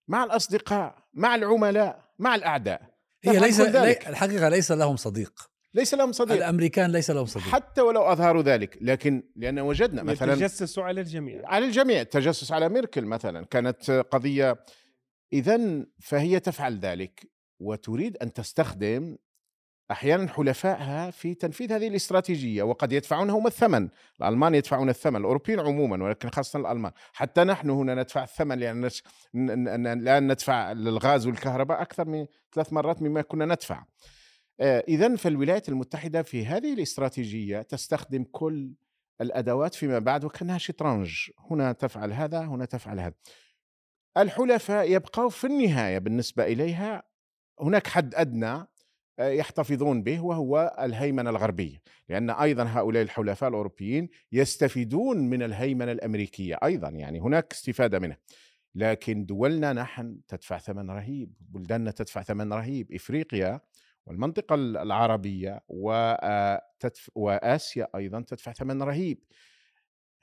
مع 0.07 0.23
الأصدقاء 0.23 0.95
مع 1.13 1.35
العملاء 1.35 2.11
مع 2.19 2.35
الأعداء 2.35 2.81
هي 3.23 3.39
ليس 3.39 3.61
ذلك. 3.61 4.03
لي 4.03 4.09
الحقيقة 4.09 4.49
ليس 4.49 4.71
لهم 4.71 4.95
صديق. 4.95 5.51
ليس 5.73 5.93
لهم 5.93 6.11
صديق. 6.11 6.35
الأمريكان 6.35 6.91
ليس 6.91 7.11
لهم 7.11 7.25
صديق. 7.25 7.47
حتى 7.47 7.81
ولو 7.81 8.01
أظهروا 8.01 8.41
ذلك 8.41 8.77
لكن 8.81 9.23
لأن 9.35 9.59
وجدنا 9.59 10.03
مثلا 10.03 10.33
يتجسسوا 10.33 10.83
على 10.83 11.01
الجميع. 11.01 11.41
على 11.45 11.65
الجميع 11.65 12.01
التجسس 12.01 12.51
على 12.51 12.69
ميركل 12.69 13.05
مثلا 13.05 13.45
كانت 13.45 13.91
قضية 13.91 14.63
اذا 15.33 15.85
فهي 15.99 16.39
تفعل 16.39 16.79
ذلك 16.79 17.31
وتريد 17.59 18.17
أن 18.17 18.33
تستخدم 18.33 19.17
أحيانا 19.91 20.27
حلفائها 20.27 21.11
في 21.11 21.33
تنفيذ 21.33 21.73
هذه 21.73 21.87
الاستراتيجية 21.87 22.63
وقد 22.63 22.91
يدفعون 22.91 23.29
هم 23.29 23.47
الثمن، 23.47 23.89
الألمان 24.21 24.55
يدفعون 24.55 24.89
الثمن، 24.89 25.15
الأوروبيين 25.15 25.59
عموما 25.59 26.03
ولكن 26.03 26.29
خاصة 26.29 26.59
الألمان، 26.59 26.91
حتى 27.13 27.43
نحن 27.43 27.69
هنا 27.69 27.95
ندفع 27.95 28.23
الثمن 28.23 28.59
لأن 28.59 28.85
نش- 28.85 29.03
ن- 29.33 29.51
ن- 29.51 29.79
ن- 29.83 29.87
الان 29.87 30.31
ندفع 30.31 30.71
للغاز 30.71 31.27
والكهرباء 31.27 31.81
أكثر 31.81 32.07
من 32.07 32.25
ثلاث 32.53 32.73
مرات 32.73 33.01
مما 33.01 33.21
كنا 33.21 33.45
ندفع. 33.45 33.83
اذا 34.61 35.15
فالولايات 35.15 35.69
المتحدة 35.69 36.21
في 36.21 36.45
هذه 36.45 36.73
الاستراتيجية 36.73 37.61
تستخدم 37.61 38.23
كل 38.23 38.73
الأدوات 39.21 39.75
فيما 39.75 39.99
بعد 39.99 40.25
وكأنها 40.25 40.57
شطرنج، 40.57 41.29
هنا 41.51 41.71
تفعل 41.71 42.13
هذا، 42.13 42.39
هنا 42.39 42.65
تفعل 42.65 42.99
هذا. 42.99 43.13
الحلفاء 44.17 44.91
يبقوا 44.91 45.29
في 45.29 45.47
النهاية 45.47 45.97
بالنسبة 45.97 46.43
إليها. 46.43 47.03
هناك 47.61 47.87
حد 47.87 48.15
أدنى. 48.15 48.47
آه، 48.51 48.67
يحتفظون 49.19 50.03
به 50.03 50.23
وهو 50.23 50.75
الهيمنة 50.79 51.29
الغربية، 51.29 51.81
لأن 52.09 52.29
أيضا 52.29 52.63
هؤلاء 52.63 53.03
الحلفاء 53.03 53.49
الأوروبيين 53.49 54.09
يستفيدون 54.31 55.17
من 55.17 55.43
الهيمنة 55.43 55.91
الأمريكية 55.91 56.57
أيضا 56.63 56.89
يعني 56.89 57.19
هناك 57.19 57.53
استفادة 57.53 57.99
منها. 57.99 58.17
لكن 58.75 59.25
دولنا 59.25 59.73
نحن 59.73 60.19
تدفع 60.27 60.57
ثمن 60.57 60.91
رهيب، 60.91 61.33
بلداننا 61.39 61.91
تدفع 61.91 62.21
ثمن 62.21 62.53
رهيب، 62.53 62.91
إفريقيا 62.93 63.61
والمنطقة 64.05 64.55
العربية 64.55 65.61
وتدف- 65.67 67.09
وآسيا 67.15 67.87
أيضا 67.95 68.21
تدفع 68.21 68.53
ثمن 68.53 68.83
رهيب. 68.83 69.23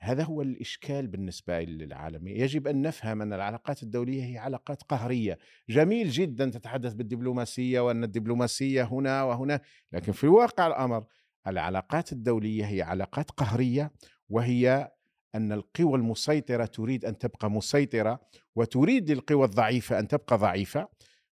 هذا 0.01 0.23
هو 0.23 0.41
الإشكال 0.41 1.07
بالنسبة 1.07 1.59
للعالم، 1.59 2.27
يجب 2.27 2.67
أن 2.67 2.81
نفهم 2.81 3.21
أن 3.21 3.33
العلاقات 3.33 3.83
الدولية 3.83 4.23
هي 4.23 4.37
علاقات 4.37 4.83
قهرية، 4.83 5.37
جميل 5.69 6.09
جدا 6.09 6.49
تتحدث 6.49 6.93
بالدبلوماسية 6.93 7.79
وأن 7.79 8.03
الدبلوماسية 8.03 8.83
هنا 8.83 9.23
وهنا، 9.23 9.61
لكن 9.93 10.11
في 10.11 10.27
واقع 10.27 10.67
الأمر 10.67 11.05
العلاقات 11.47 12.11
الدولية 12.11 12.65
هي 12.65 12.81
علاقات 12.81 13.31
قهرية 13.31 13.91
وهي 14.29 14.91
أن 15.35 15.51
القوى 15.51 15.97
المسيطرة 15.97 16.65
تريد 16.65 17.05
أن 17.05 17.17
تبقى 17.17 17.51
مسيطرة 17.51 18.19
وتريد 18.55 19.09
القوى 19.09 19.45
الضعيفة 19.45 19.99
أن 19.99 20.07
تبقى 20.07 20.37
ضعيفة 20.37 20.87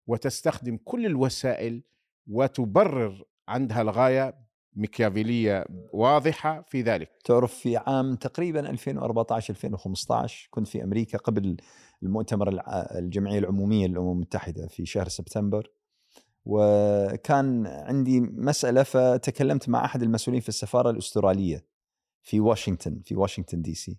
وتستخدم 0.07 0.77
كل 0.77 1.07
الوسائل 1.07 1.83
وتبرر 2.27 3.25
عندها 3.49 3.83
الغاية 3.83 4.46
ميكيافيليه 4.77 5.65
واضحة 5.93 6.63
في 6.69 6.83
ذلك. 6.83 7.11
تعرف 7.25 7.55
في 7.55 7.77
عام 7.77 8.17
تقريبا 8.17 8.71
2014 8.71 9.55
2015 9.55 10.49
كنت 10.51 10.69
في 10.69 10.85
أمريكا 10.85 11.19
قبل 11.19 11.57
المؤتمر 12.03 12.61
الجمعية 12.99 13.39
العمومية 13.39 13.87
للامم 13.87 14.13
المتحدة 14.13 14.67
في 14.67 14.87
شهر 14.87 15.09
سبتمبر. 15.09 15.71
وكان 16.45 17.67
عندي 17.67 18.21
مسألة 18.21 18.83
فتكلمت 18.83 19.69
مع 19.69 19.85
أحد 19.85 20.03
المسؤولين 20.03 20.41
في 20.41 20.49
السفارة 20.49 20.91
الأسترالية 20.91 21.65
في 22.23 22.41
واشنطن 22.41 23.01
في 23.05 23.15
واشنطن 23.17 23.63
دي 23.63 23.75
سي. 23.75 23.99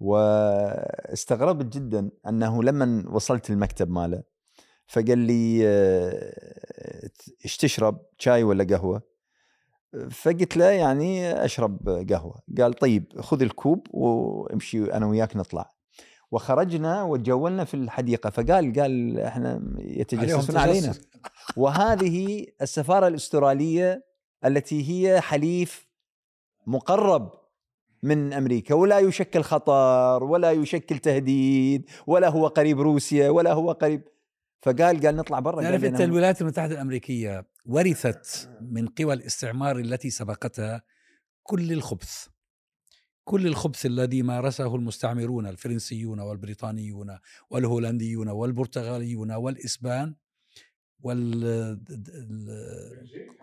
واستغربت 0.00 1.76
جدا 1.76 2.10
أنه 2.28 2.62
لما 2.62 3.04
وصلت 3.08 3.50
المكتب 3.50 3.90
ماله 3.90 4.22
فقال 4.86 5.18
لي 5.18 5.60
آه، 5.68 7.10
إيش 7.44 7.56
تشرب 7.56 8.00
شاي 8.18 8.42
ولا 8.42 8.64
قهوة؟ 8.64 9.11
فقلت 10.10 10.56
له 10.56 10.64
يعني 10.64 11.44
أشرب 11.44 11.88
قهوة. 12.10 12.42
قال 12.58 12.74
طيب 12.74 13.20
خذ 13.20 13.42
الكوب 13.42 13.86
وامشي 13.90 14.84
أنا 14.92 15.06
وياك 15.06 15.36
نطلع. 15.36 15.70
وخرجنا 16.30 17.02
وتجولنا 17.02 17.64
في 17.64 17.74
الحديقة. 17.74 18.30
فقال 18.30 18.80
قال 18.80 19.18
إحنا 19.20 19.62
يتجسسون 19.78 20.56
علينا. 20.56 20.94
وهذه 21.56 22.46
السفارة 22.62 23.06
الأسترالية 23.08 24.04
التي 24.44 24.90
هي 24.90 25.20
حليف 25.20 25.88
مقرب 26.66 27.32
من 28.02 28.32
أمريكا. 28.32 28.74
ولا 28.74 28.98
يشكل 28.98 29.42
خطر 29.42 30.24
ولا 30.24 30.50
يشكل 30.50 30.98
تهديد 30.98 31.90
ولا 32.06 32.28
هو 32.28 32.46
قريب 32.46 32.80
روسيا 32.80 33.30
ولا 33.30 33.52
هو 33.52 33.72
قريب 33.72 34.02
فقال 34.62 35.00
قال 35.06 35.16
نطلع 35.16 35.38
برا 35.38 35.62
تعرف 35.62 35.84
أنت 35.84 35.94
لنا- 35.94 36.04
الولايات 36.04 36.40
المتحدة 36.42 36.74
الأمريكية 36.74 37.46
ورثت 37.66 38.50
من 38.60 38.86
قوى 38.86 39.14
الاستعمار 39.14 39.78
التي 39.78 40.10
سبقتها 40.10 40.82
كل 41.42 41.72
الخبث 41.72 42.26
كل 43.24 43.46
الخبث 43.46 43.86
الذي 43.86 44.22
مارسه 44.22 44.74
المستعمرون 44.76 45.46
الفرنسيون 45.46 46.20
والبريطانيون 46.20 47.18
والهولنديون 47.50 48.28
والبرتغاليون 48.28 49.32
والإسبان 49.32 50.14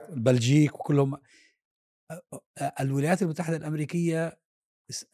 والبلجيك 0.10 0.76
وكلهم. 0.80 1.18
الولايات 2.80 3.22
المتحدة 3.22 3.58
الأمريكية 3.58 4.40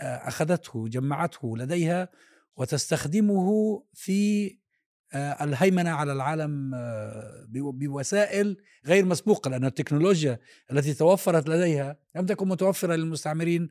أخذته 0.02 0.88
جمعته 0.88 1.58
لديها 1.58 2.10
وتستخدمه 2.58 3.84
في 3.94 4.50
الهيمنة 5.16 5.90
على 5.90 6.14
العالم 6.14 6.72
آه، 6.76 7.46
بو- 7.50 7.72
بوسائل 7.72 8.58
غير 8.86 9.06
مسبوقة 9.06 9.50
لأن 9.50 9.66
التكنولوجيا 9.66 10.40
التي 10.72 10.94
توفرت 10.94 11.50
لديها 11.50 11.98
لم 12.16 12.26
تكن 12.26 12.48
متوفرة 12.48 12.96
للمستعمرين 12.96 13.70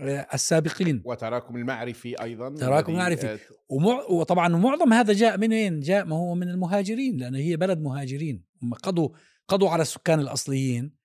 آه، 0.00 0.26
السابقين 0.34 1.02
وتراكم 1.04 1.56
المعرفي 1.56 2.22
أيضا 2.22 2.48
تراكم 2.54 2.92
الذي، 2.92 3.02
معرفي. 3.02 3.26
آه، 3.32 3.38
ومع 3.68 4.02
وطبعا 4.10 4.48
معظم 4.48 4.92
هذا 4.92 5.12
جاء 5.12 5.38
من 5.38 5.50
وين؟ 5.52 5.80
جاء 5.80 6.04
ما 6.04 6.16
هو 6.16 6.34
من 6.34 6.48
المهاجرين 6.48 7.16
لأن 7.16 7.34
هي 7.34 7.56
بلد 7.56 7.80
مهاجرين 7.80 8.44
هم 8.62 8.74
قضوا 8.74 9.08
قضوا 9.48 9.70
على 9.70 9.82
السكان 9.82 10.20
الأصليين 10.20 10.96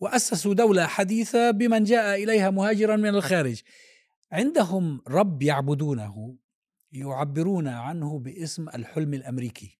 وأسسوا 0.00 0.54
دولة 0.54 0.86
حديثة 0.86 1.50
بمن 1.50 1.84
جاء 1.84 2.22
إليها 2.24 2.50
مهاجرا 2.50 2.96
من 2.96 3.08
الخارج 3.08 3.62
عندهم 4.32 5.00
رب 5.08 5.42
يعبدونه 5.42 6.36
يعبرون 6.92 7.68
عنه 7.68 8.18
باسم 8.18 8.68
الحلم 8.68 9.14
الأمريكي. 9.14 9.78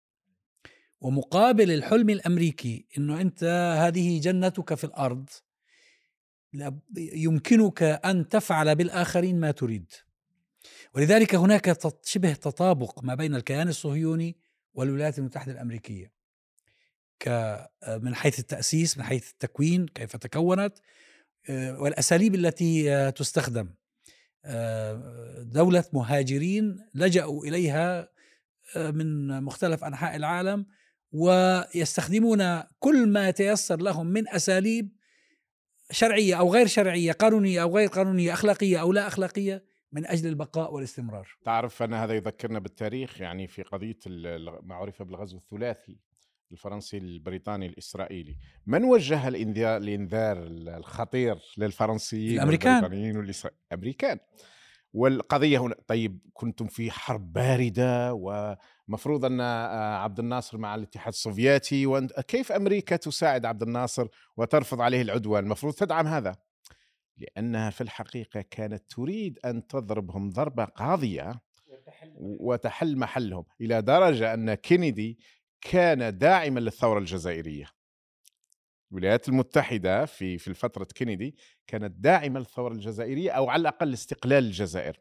ومقابل 1.01 1.71
الحلم 1.71 2.11
الأمريكي 2.11 2.87
أنه 2.99 3.21
أنت 3.21 3.45
هذه 3.79 4.21
جنتك 4.21 4.75
في 4.75 4.85
الأرض 4.85 5.29
لا- 6.53 6.81
يمكنك 6.97 7.83
أن 7.83 8.29
تفعل 8.29 8.75
بالآخرين 8.77 9.41
ما 9.41 9.51
تريد. 9.51 9.93
ولذلك 10.95 11.35
هناك 11.35 11.79
شبه 12.05 12.33
تطابق 12.33 13.05
ما 13.05 13.15
بين 13.15 13.35
الكيان 13.35 13.69
الصهيوني 13.69 14.37
والولايات 14.75 15.19
المتحدة 15.19 15.53
الأمريكية. 15.53 16.13
ك 17.19 17.29
من 17.89 18.15
حيث 18.15 18.39
التأسيس 18.39 18.99
من 18.99 19.05
حيث 19.05 19.31
التكوين 19.31 19.87
كيف 19.87 20.17
تكونت 20.17 20.79
آه، 21.51 21.81
والأساليب 21.81 22.35
التي 22.35 22.93
آه، 22.95 23.11
تستخدم. 23.11 23.67
آه، 23.67 23.75
دولة 25.43 25.85
مهاجرين 25.93 26.77
لجأوا 26.95 27.45
إليها 27.45 28.09
آه، 28.77 28.91
من 28.91 29.43
مختلف 29.43 29.85
أنحاء 29.85 30.17
العالم 30.17 30.67
ويستخدمون 31.13 32.63
كل 32.79 33.09
ما 33.09 33.29
يتيسر 33.29 33.77
لهم 33.77 34.07
من 34.07 34.29
أساليب 34.29 34.97
شرعية 35.91 36.35
أو 36.35 36.53
غير 36.53 36.67
شرعية 36.67 37.13
قانونية 37.13 37.63
أو 37.63 37.77
غير 37.77 37.89
قانونية 37.89 38.33
أخلاقية 38.33 38.81
أو 38.81 38.93
لا 38.93 39.07
أخلاقية 39.07 39.65
من 39.93 40.07
أجل 40.07 40.29
البقاء 40.29 40.75
والاستمرار. 40.75 41.29
تعرف 41.45 41.83
أن 41.83 41.95
هذا 41.95 42.15
يذكرنا 42.15 42.59
بالتاريخ 42.59 43.21
يعني 43.21 43.49
في 43.49 43.63
قضية 43.63 43.99
ما 44.63 44.75
عرف 44.75 45.03
بالغزو 45.03 45.39
الثلاثي. 45.39 45.99
الفرنسي 46.53 46.99
البريطاني 46.99 47.67
الإسرائيلي. 47.67 48.37
من 48.67 48.85
وجه 48.85 49.29
الإنذار 49.29 49.77
الإنذار 49.77 50.37
الخطير 50.79 51.39
للفرنسيين 51.59 52.35
الأمريكان. 52.35 52.75
والبريطانيين 52.75 53.17
والإسرائيليين 53.17 53.65
الأمريكان 53.73 54.19
والقضية 54.93 55.59
هنا 55.59 55.75
طيب 55.87 56.19
كنتم 56.33 56.67
في 56.67 56.91
حرب 56.91 57.33
باردة 57.33 58.15
ومفروض 58.15 59.25
أن 59.25 59.41
آه، 59.41 59.97
عبد 59.97 60.19
الناصر 60.19 60.59
مع 60.59 60.75
الاتحاد 60.75 61.13
السوفيتي 61.13 61.87
وأنت 61.87 62.21
كيف 62.21 62.53
أمريكا 62.53 62.97
تساعد 62.97 63.45
عبد 63.45 63.63
الناصر 63.63 64.07
وترفض 64.37 64.81
عليه 64.81 65.03
العدوان؟ 65.03 65.45
المفروض 65.45 65.75
تدعم 65.75 66.07
هذا. 66.07 66.37
لأنها 67.17 67.71
في 67.71 67.81
الحقيقة 67.81 68.45
كانت 68.51 68.83
تريد 68.91 69.39
أن 69.45 69.67
تضربهم 69.67 70.31
ضربة 70.31 70.65
قاضية 70.65 71.41
وتحل 72.17 72.99
محلهم 72.99 73.45
إلى 73.61 73.83
درجة 73.83 74.35
أن 74.35 74.55
كينيدي 74.55 75.19
كان 75.61 76.19
داعما 76.19 76.61
للثورة 76.61 76.99
الجزائرية. 76.99 77.67
الولايات 78.93 79.29
المتحدة 79.29 80.05
في 80.07 80.39
في 80.39 80.55
فترة 80.55 80.85
كينيدي 80.85 81.37
كانت 81.67 81.95
داعمة 81.99 82.39
للثورة 82.41 82.73
الجزائرية 82.73 83.31
أو 83.31 83.49
على 83.51 83.61
الأقل 83.61 83.93
استقلال 83.93 84.45
الجزائر. 84.45 85.01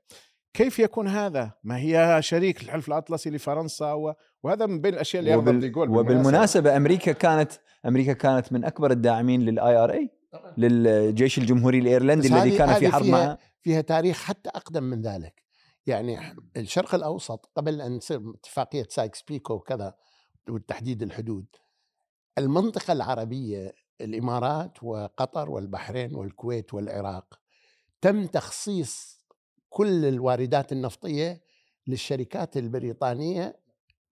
كيف 0.54 0.80
يكون 0.80 1.08
هذا؟ 1.08 1.52
ما 1.64 1.78
هي 1.78 2.22
شريك 2.22 2.62
الحلف 2.62 2.88
الأطلسي 2.88 3.30
لفرنسا 3.30 3.94
و... 3.94 4.14
وهذا 4.44 4.66
من 4.66 4.82
بين 4.82 4.94
الأشياء 4.94 5.20
اللي 5.24 5.36
وبال... 5.36 5.60
ديغول 5.60 5.90
وبالمناسبة 5.90 6.78
أمريكا 6.78 7.12
كانت 7.12 7.52
أمريكا 7.86 8.14
كانت 8.14 8.54
من 8.54 8.66
أكبر 8.66 8.92
الداعمين 8.92 9.42
لل 9.42 9.76
IRA 9.76 10.10
للجيش 10.58 11.38
الجمهوري 11.38 11.80
الإيرلندي 11.80 12.28
بس 12.30 12.34
الذي 12.36 12.58
كان 12.58 12.74
في 12.74 12.90
حرب 12.92 13.04
فيها- 13.04 13.12
معه. 13.12 13.38
فيها 13.62 13.82
تاريخ 13.82 14.24
حتى 14.24 14.50
أقدم 14.50 14.84
من 14.84 15.02
ذلك. 15.02 15.44
يعني 15.86 16.20
الشرق 16.58 16.96
الأوسط 16.96 17.52
قبل 17.56 17.82
أن 17.82 18.00
تصير 18.00 18.34
اتفاقية 18.36 18.88
سايكس 18.90 19.22
بيكو 19.22 19.54
وكذا 19.54 19.96
وتحديد 20.50 21.04
الحدود. 21.04 21.46
المنطقة 22.38 22.94
العربية 22.94 23.74
الإمارات 24.02 24.84
وقطر 24.84 25.50
والبحرين 25.50 26.16
والكويت 26.16 26.74
والعراق 26.74 27.40
تم 28.02 28.26
تخصيص 28.26 29.20
كل 29.70 30.06
الواردات 30.06 30.72
النفطية 30.72 31.42
للشركات 31.88 32.58
البريطانية 32.58 33.60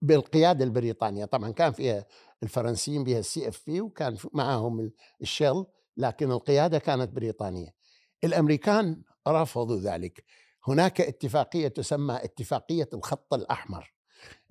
بالقيادة 0.02 0.65
البريطانية. 0.65 1.26
طبعا 1.26 1.52
كان 1.52 1.71
فيها 1.71 2.06
الفرنسيين 2.43 3.04
بها 3.04 3.19
السي 3.19 3.47
إف 3.47 3.58
في 3.58 3.82
وكان 3.82 4.17
معهم 4.34 4.91
الشيل 5.21 5.65
لكن 5.97 6.32
القيادة 6.32 6.78
كانت 6.78 7.10
بريطانية. 7.10 7.76
الأمريكان 8.23 9.02
رفضوا 9.28 9.78
ذلك. 9.80 10.23
هناك 10.67 11.02
اتفاقية 11.02 11.67
تسمى 11.67 12.15
اتفاقية 12.15 12.89
الخط 12.93 13.34
الأحمر. 13.34 13.96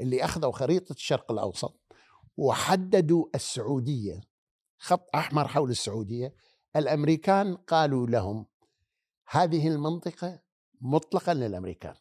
اللي 0.00 0.24
أخذوا 0.24 0.52
خريطة 0.52 0.92
الشرق 0.92 1.32
الأوسط 1.32 1.80
وحددوا 2.36 3.26
السعودية 3.34 4.20
خط 4.78 5.08
أحمر 5.16 5.48
حول 5.48 5.70
السعودية. 5.70 6.34
الأمريكان 6.76 7.56
قالوا 7.56 8.06
لهم 8.06 8.46
هذه 9.28 9.68
المنطقة 9.68 10.40
مطلقا 10.80 11.34
للأمريكان. 11.34 11.94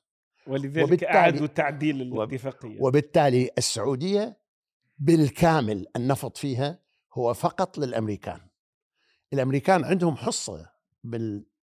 ولذلك 0.48 0.88
وبالتالي- 0.88 1.16
أعادوا 1.16 1.48
تعديل 1.48 2.02
الاتفاقية. 2.02 2.82
وبالتالي 2.82 3.50
السعودية 3.58 4.38
بالكامل 4.98 5.86
النفط 5.96 6.38
فيها 6.38 6.80
هو 7.14 7.34
فقط 7.34 7.78
للأمريكان. 7.78 8.40
الأمريكان 9.34 9.84
عندهم 9.84 10.16
حصة 10.16 10.70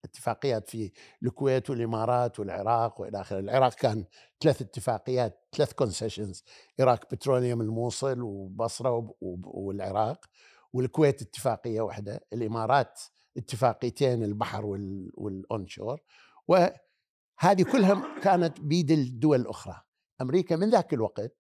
بالاتفاقيات 0.03 0.71
في 0.71 0.93
الكويت 1.23 1.71
والإمارات 1.71 2.41
والعراق 2.41 3.01
وإلى 3.01 3.21
آخره، 3.21 3.39
العراق 3.39 3.75
كان 3.75 4.05
ثلاث 4.41 4.63
اتفاقيات 4.63 5.49
ثلاث 5.57 5.73
concessions، 5.73 6.45
عراق 6.81 7.11
petroleum 7.15 7.61
الموصل 7.61 8.21
وبصرة 8.23 8.91
وب- 8.91 9.17
وب- 9.21 9.47
والعراق، 9.47 10.27
والكويت 10.73 11.23
اتفاقية 11.23 11.81
واحدة، 11.81 12.21
الإمارات 12.33 13.01
اتفاقيتين 13.37 14.25
البحر 14.25 14.67
وال- 14.67 15.11
والاونشور، 15.15 16.01
وهذه 16.49 17.63
كلها 17.73 18.21
كانت 18.21 18.61
بيد 18.61 18.91
الدول 18.91 19.41
الأخرى. 19.41 19.81
أمريكا 20.21 20.57
من 20.57 20.71
ذاك 20.71 20.95
الوقت 20.95 21.37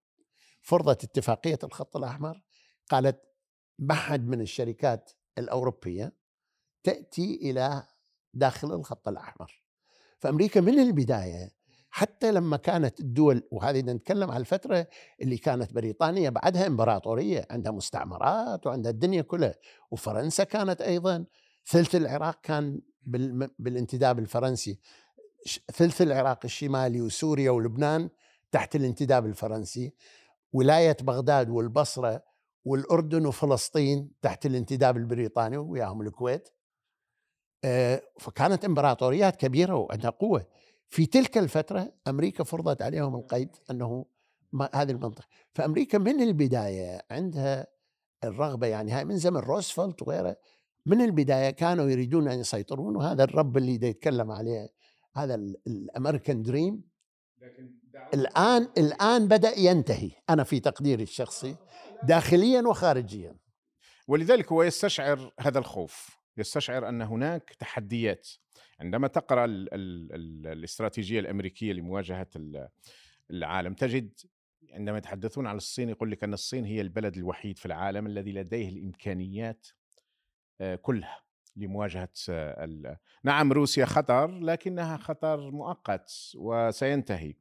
فرضت 0.62 1.05
اتفاقية 1.05 1.59
الخط 1.64 1.96
الأحمر 1.96 2.42
قالت 2.90 3.20
ما 3.79 3.94
حد 3.94 4.27
من 4.29 4.40
الشركات 4.40 5.11
الأوروبية 5.38 6.12
تأتي 6.85 7.35
إلى 7.35 7.87
داخل 8.35 8.73
الخط 8.75 9.09
الأحمر. 9.09 9.62
فأمريكا 10.18 10.61
من 10.61 10.79
البداية 10.79 11.62
حتى 11.90 12.33
لما 12.33 12.57
كانت 12.57 13.01
الدول 13.01 13.42
وهذه 13.51 13.81
نتكلم 13.81 14.31
على 14.31 14.40
الفترة 14.40 14.87
اللي 15.23 15.37
كانت 15.37 15.73
بريطانيا 15.73 16.31
بعدها 16.31 16.66
إمبراطورية 16.66 17.47
عندها 17.51 17.73
مستعمرات 17.73 18.66
وعندها 18.66 18.90
الدنيا 18.90 19.23
كلها 19.23 19.55
وفرنسا 19.90 20.45
كانت 20.45 20.81
أيضا. 20.81 21.25
ثلث 21.66 21.95
العراق 21.95 22.40
كان 22.42 22.81
بالانتداب 23.59 24.18
الفرنسي. 24.18 24.79
ثلث 25.73 26.03
العراق 26.03 26.40
الشمالي 26.45 27.01
وسوريا 27.01 27.51
ولبنان 27.51 28.11
تحت 28.53 28.77
الانتداب 28.77 29.27
الفرنسي. 29.27 29.92
ولاية 30.53 30.97
بغداد 31.01 31.51
والبصرة 31.51 32.23
والأردن 32.64 33.27
وفلسطين 33.27 34.11
تحت 34.23 34.47
الانتداب 34.47 34.97
البريطاني 34.97 35.57
وياهم 35.57 36.03
الكويت. 36.03 36.49
فكانت 38.18 38.64
إمبراطوريات 38.64 39.37
كبيرة 39.37 39.75
وعندها 39.75 40.11
قوة. 40.11 40.46
في 40.88 41.07
تلك 41.07 41.38
الفترة 41.38 41.92
أمريكا 42.09 42.44
فرضت 42.44 42.83
عليهم 42.83 43.14
القيد 43.14 43.57
أنه 43.70 44.07
ما 44.53 44.70
هذه 44.75 44.90
المنطقة. 44.90 45.27
فأمريكا 45.53 45.98
من 45.98 46.22
البداية 46.22 47.03
عندها 47.11 47.66
الرغبة 48.25 48.66
يعني 48.66 48.92
هاي 48.92 49.05
من 49.05 49.16
زمن 49.16 49.37
روزفلت 49.40 50.03
وغيره 50.03 50.37
من 50.87 51.01
البداية 51.01 51.51
كانوا 51.51 51.90
يريدون 51.90 52.29
أن 52.29 52.38
يسيطرون 52.38 52.96
وهذا 52.96 53.25
الرب 53.25 53.57
اللي 53.57 53.77
دا 53.77 53.87
يتكلم 53.87 54.31
عليه 54.31 54.68
هذا 55.14 55.35
الأمريكان 55.66 56.42
دريم. 56.42 56.83
الآن 58.14 58.68
الآن 58.79 59.29
بدأ 59.29 59.59
ينتهي. 59.59 60.11
أنا 60.31 60.44
في 60.44 60.61
تقديري 60.61 61.03
الشخصي 61.03 61.57
داخليا 62.03 62.62
وخارجيا. 62.62 63.37
ولذلك 64.09 64.53
هو 64.53 64.62
يستشعر 64.62 65.33
هذا 65.40 65.59
الخوف. 65.59 66.21
يستشعر 66.37 66.88
أن 66.88 67.03
هناك 67.03 67.55
تحديات. 67.59 68.29
عندما 68.81 69.09
تقرأ 69.09 69.45
ال 69.45 69.75
ال 69.75 70.12
ال 70.12 70.47
الاستراتيجية 70.47 71.21
الأمريكية 71.21 71.73
لمواجهة 71.73 72.29
العالم 73.31 73.75
تجد 73.75 74.12
عندما 74.73 74.99
يتحدثون 74.99 75.47
عن 75.47 75.57
الصين 75.57 75.88
يقول 75.88 76.11
لك 76.11 76.25
أن 76.25 76.35
الصين 76.35 76.64
هي 76.64 76.81
البلد 76.81 77.16
الوحيد 77.16 77.59
في 77.59 77.66
العالم 77.66 78.07
الذي 78.07 78.33
لديه 78.33 78.68
الإمكانيات 78.68 79.66
آه، 80.61 80.75
كلها 80.75 81.23
لمواجهة 81.57 82.09
نعم 83.25 83.53
روسيا 83.53 83.85
خطر 83.85 84.38
لكنها 84.38 84.97
خطر 84.97 85.51
مؤقت 85.51 86.33
وسينتهي. 86.35 87.31
آه، 87.31 87.35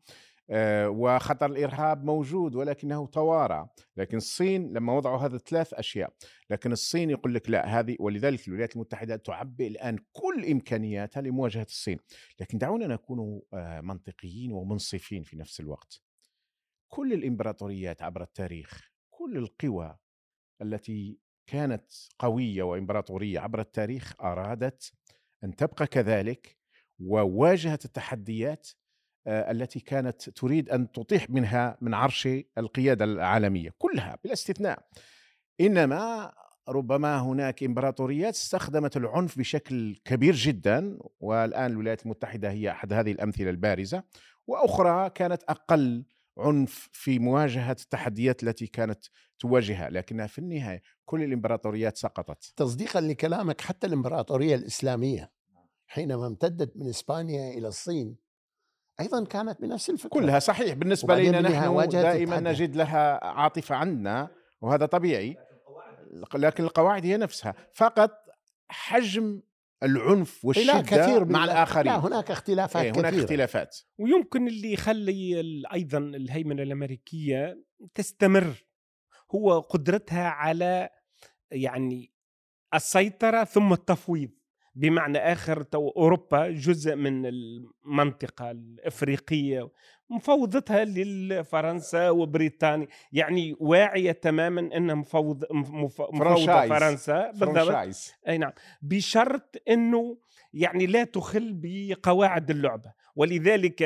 وخطر 0.87 1.45
الإرهاب 1.45 2.03
موجود 2.03 2.55
ولكنه 2.55 3.07
توارى. 3.07 3.69
لكن 3.97 4.17
الصين 4.17 4.73
لما 4.73 4.93
وضعوا 4.93 5.17
هذا 5.17 5.37
ثلاث 5.37 5.73
أشياء 5.73 6.13
لكن 6.49 6.71
الصين 6.71 7.09
يقول 7.09 7.33
لك 7.33 7.49
لا 7.49 7.79
هذه 7.79 7.97
ولذلك 7.99 8.47
الولايات 8.47 8.75
المتحدة 8.75 9.15
تعبئ 9.15 9.67
الآن 9.67 9.97
كل 10.11 10.45
إمكانياتها 10.51 11.21
لمواجهة 11.21 11.67
الصين. 11.69 11.99
لكن 12.39 12.57
دعونا 12.57 12.87
نكون 12.87 13.41
آه، 13.53 13.81
منطقيين 13.81 14.51
ومنصفين 14.51 15.23
في 15.23 15.37
نفس 15.37 15.59
الوقت. 15.59 16.01
كل 16.87 17.13
الإمبراطوريات 17.13 18.01
عبر 18.01 18.21
التاريخ 18.23 18.91
كل 19.09 19.37
القوى 19.37 19.97
التي 20.61 21.19
كانت 21.47 21.91
قوية 22.19 22.63
وإمبراطورية 22.63 23.39
عبر 23.39 23.59
التاريخ 23.59 24.13
أرادت 24.21 24.93
أن 25.43 25.55
تبقى 25.55 25.87
كذلك 25.87 26.57
وواجهت 26.99 27.85
التحديات 27.85 28.67
آه، 28.69 28.80
التي 29.27 29.79
كانت 29.79 30.29
تريد 30.29 30.69
أن 30.69 30.91
تطيح 30.91 31.29
منها 31.29 31.77
من 31.81 31.93
عرش 31.93 32.29
القيادة 32.57 33.05
العالمية 33.05 33.73
كلها 33.77 34.17
بلا 34.23 34.33
استثناء. 34.33 34.79
إنما 35.61 36.31
ربما 36.69 37.19
هناك 37.19 37.63
إمبراطوريات 37.63 38.33
استخدمت 38.33 38.97
العنف 38.97 39.37
بشكل 39.37 39.95
كبير 40.05 40.35
جدا 40.35 40.97
والآن 41.19 41.71
الولايات 41.71 42.05
المتحدة 42.05 42.51
هي 42.51 42.71
أحد 42.71 42.93
هذه 42.93 43.11
الأمثلة 43.11 43.49
البارزة. 43.49 44.03
وأخرى 44.47 45.09
كانت 45.09 45.43
أقل 45.43 46.05
عنف 46.37 46.89
في 46.93 47.19
مواجهة 47.19 47.71
التحديات 47.71 48.43
التي 48.43 48.67
كانت 48.67 49.05
تواجهها 49.39 49.89
لكنها 49.89 50.27
في 50.27 50.39
النهاية 50.39 50.81
كل 51.05 51.23
الإمبراطوريات 51.23 51.97
سقطت. 51.97 52.53
تصديقا 52.55 53.01
لكلامك 53.01 53.61
حتى 53.61 53.87
الإمبراطورية 53.87 54.55
الإسلامية 54.55 55.31
حينما 55.87 56.27
امتدت 56.27 56.77
من 56.77 56.87
إسبانيا 56.89 57.53
إلى 57.53 57.67
الصين 57.67 58.15
أيضا 58.99 59.25
كانت 59.25 59.61
بنفس 59.61 59.89
الفكرة. 59.89 60.09
كلها 60.09 60.39
صحيح. 60.39 60.73
بالنسبة 60.73 61.15
لنا 61.15 61.41
نحن 61.41 61.89
دائما 61.89 62.39
نجد 62.39 62.75
لها 62.75 63.25
عاطفة 63.25 63.75
عندنا 63.75 64.29
وهذا 64.61 64.85
طبيعي. 64.85 65.37
لكن 66.33 66.63
القواعد 66.63 67.05
هي 67.05 67.17
نفسها. 67.17 67.55
فقط 67.73 68.11
حجم 68.69 69.41
العنف 69.83 70.45
والشدة 70.45 70.81
كثير 70.81 71.25
مع 71.25 71.43
الآخرين. 71.43 71.93
لا 71.93 71.99
هناك 71.99 72.31
اختلافات 72.31 72.83
إيه 72.83 72.91
هناك 72.91 73.05
كثيرة. 73.05 73.23
اختلافات. 73.23 73.77
ويمكن 73.99 74.47
اللي 74.47 74.73
يخلي 74.73 75.43
أيضا 75.73 75.97
الهيمنة 75.97 76.63
الأمريكية 76.63 77.63
تستمر. 77.95 78.65
هو 79.35 79.59
قدرتها 79.59 80.27
على 80.27 80.89
يعني 81.51 82.13
السيطرة 82.73 83.43
ثم 83.43 83.73
التفويض. 83.73 84.29
بمعنى 84.75 85.17
آخر 85.17 85.63
تو 85.63 85.89
أوروبا 85.89 86.49
جزء 86.49 86.95
من 86.95 87.25
المنطقة 87.25 88.51
الإفريقية 88.51 89.69
مفوضتها 90.09 90.85
لفرنسا 90.85 92.09
وبريطانيا 92.09 92.87
يعني 93.11 93.55
واعية 93.59 94.11
تماما 94.11 94.77
انها 94.77 94.95
مفوض 94.95 95.43
مفوضة 95.51 96.67
فرنسا 96.67 97.31
بالضبط. 97.31 97.75
أي 98.27 98.37
نعم. 98.37 98.51
بشرط 98.81 99.55
إنه 99.69 100.17
يعني 100.53 100.85
لا 100.85 101.03
تخل 101.03 101.59
بقواعد 101.61 102.49
اللعبة. 102.49 102.93
ولذلك 103.15 103.83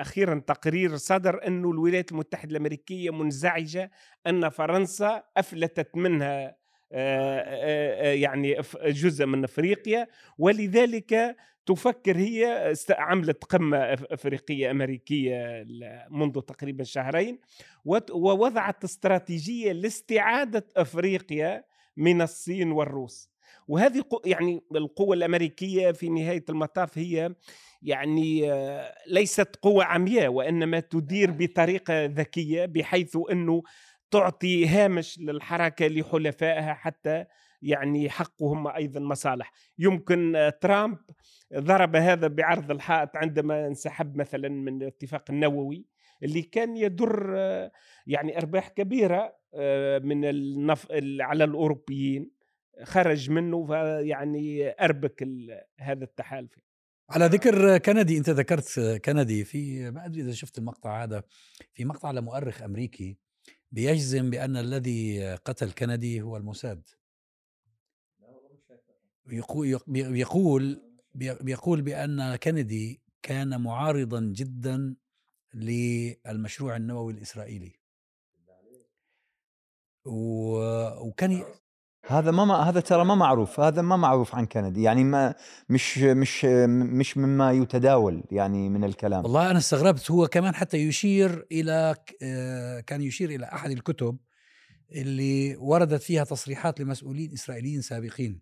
أخيرا 0.00 0.42
تقرير 0.46 0.96
صدر 0.96 1.46
إنه 1.46 1.70
الولايات 1.70 2.12
المتحدة 2.12 2.50
الأمريكية 2.50 3.10
منزعجة 3.10 3.90
إن 4.26 4.48
فرنسا 4.48 5.22
أفلتت 5.36 5.96
منها 5.96 6.57
يعني 6.90 8.56
جزء 8.84 9.26
من 9.26 9.44
أفريقيا 9.44 10.08
ولذلك 10.38 11.36
تفكر 11.66 12.16
هي 12.16 12.74
عملت 12.90 13.44
قمة 13.44 13.78
أفريقية 14.10 14.70
أمريكية 14.70 15.66
منذ 16.10 16.40
تقريبا 16.40 16.84
شهرين 16.84 17.38
ووضعت 18.12 18.84
استراتيجية 18.84 19.72
لاستعادة 19.72 20.66
أفريقيا 20.76 21.64
من 21.96 22.22
الصين 22.22 22.72
والروس. 22.72 23.30
وهذه 23.68 24.04
يعني 24.24 24.62
القوة 24.76 25.16
الأمريكية 25.16 25.90
في 25.90 26.08
نهاية 26.08 26.44
المطاف 26.48 26.98
هي 26.98 27.34
يعني 27.82 28.50
ليست 29.06 29.56
قوة 29.62 29.84
عمياء 29.84 30.28
وإنما 30.28 30.80
تدير 30.80 31.30
بطريقة 31.30 32.04
ذكية 32.04 32.66
بحيث 32.66 33.18
أنه 33.30 33.62
تعطي 34.10 34.66
هامش 34.66 35.18
للحركة 35.18 35.86
لحلفائها 35.86 36.74
حتى 36.74 37.24
يعني 37.62 38.04
يحققوا 38.04 38.54
هم 38.54 38.68
أيضا 38.68 39.00
مصالح. 39.00 39.52
يمكن 39.78 40.50
ترامب 40.60 40.98
ضرب 41.54 41.96
هذا 41.96 42.28
بعرض 42.28 42.70
الحائط 42.70 43.16
عندما 43.16 43.66
انسحب 43.66 44.16
مثلا 44.16 44.48
من 44.48 44.82
الاتفاق 44.82 45.24
النووي 45.30 45.86
اللي 46.22 46.42
كان 46.42 46.76
يدر 46.76 47.34
يعني 48.06 48.38
أرباح 48.38 48.68
كبيرة 48.68 49.38
آه، 49.54 49.98
من 49.98 50.24
النف... 50.24 50.86
على 51.20 51.44
الأوروبيين. 51.44 52.38
خرج 52.84 53.30
منه 53.30 53.66
فيعني 53.66 54.74
أربك 54.80 55.28
هذا 55.78 56.04
التحالف 56.04 56.58
على 57.10 57.26
ذكر 57.26 57.78
كندي 57.78 58.18
أنت 58.18 58.30
ذكرت 58.30 58.80
كندي 59.04 59.44
في 59.44 59.90
ما 59.90 60.06
أدري 60.06 60.22
إذا 60.22 60.32
شفت 60.32 60.58
المقطع 60.58 61.02
هذا 61.02 61.22
في 61.74 61.84
مقطع 61.84 62.10
لمؤرخ 62.10 62.62
أمريكي 62.62 63.18
بيجزم 63.72 64.30
بأن 64.30 64.56
الذي 64.56 65.34
قتل 65.34 65.72
كندي 65.72 66.22
هو 66.22 66.36
الموساد. 66.36 66.88
يقول 69.26 70.82
بيقول 71.16 71.82
بأن 71.82 72.36
كندي 72.36 73.00
كان 73.22 73.60
معارضا 73.60 74.20
جدا 74.20 74.96
للمشروع 75.54 76.76
النووي 76.76 77.12
الإسرائيلي. 77.12 77.78
وكان 80.04 81.44
هذا 82.08 82.30
ما 82.30 82.54
هذا 82.54 82.80
ترى 82.80 83.04
ما 83.04 83.14
معروف 83.14 83.60
هذا 83.60 83.82
ما 83.82 83.96
معروف 83.96 84.34
عن 84.34 84.46
كندي 84.46 84.82
يعني 84.82 85.04
ما 85.04 85.34
مش 85.68 85.98
مش 85.98 86.44
مش 86.44 87.16
مما 87.16 87.52
يتداول 87.52 88.24
يعني 88.30 88.68
من 88.68 88.84
الكلام. 88.84 89.24
والله 89.24 89.50
أنا 89.50 89.58
استغربت 89.58 90.10
هو 90.10 90.28
كمان 90.28 90.54
حتى 90.54 90.76
يشير 90.76 91.46
إلى 91.52 91.94
آه، 92.22 92.80
كان 92.80 93.02
يشير 93.02 93.30
إلى 93.30 93.46
أحد 93.46 93.70
الكتب 93.70 94.18
اللي 94.92 95.56
وردت 95.56 96.02
فيها 96.02 96.24
تصريحات 96.24 96.80
لمسؤولين 96.80 97.32
إسرائيليين 97.32 97.80
سابقين 97.82 98.40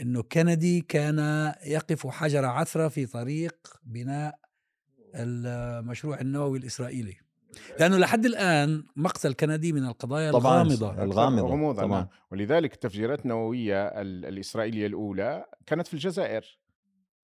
إنه 0.00 0.22
كندي 0.22 0.80
كان 0.80 1.18
يقف 1.66 2.06
حجر 2.06 2.44
عثرة 2.44 2.88
في 2.88 3.06
طريق 3.06 3.56
بناء 3.84 4.38
المشروع 5.14 6.20
النووي 6.20 6.58
الإسرائيلي. 6.58 7.25
لأنه 7.80 7.96
لحد 7.98 8.26
الآن 8.26 8.84
مقتل 8.96 9.32
كندي 9.32 9.72
من 9.72 9.84
القضايا 9.86 10.32
طبعاً 10.32 10.62
الغامضة. 10.62 11.02
الغامضة. 11.02 11.48
غموضا 11.48 11.82
طبعا. 11.82 12.08
ولذلك 12.30 12.74
التفجيرات 12.74 13.22
النووية 13.22 13.86
الإسرائيلية 14.02 14.86
الأولى 14.86 15.44
كانت 15.66 15.86
في 15.86 15.94
الجزائر. 15.94 16.58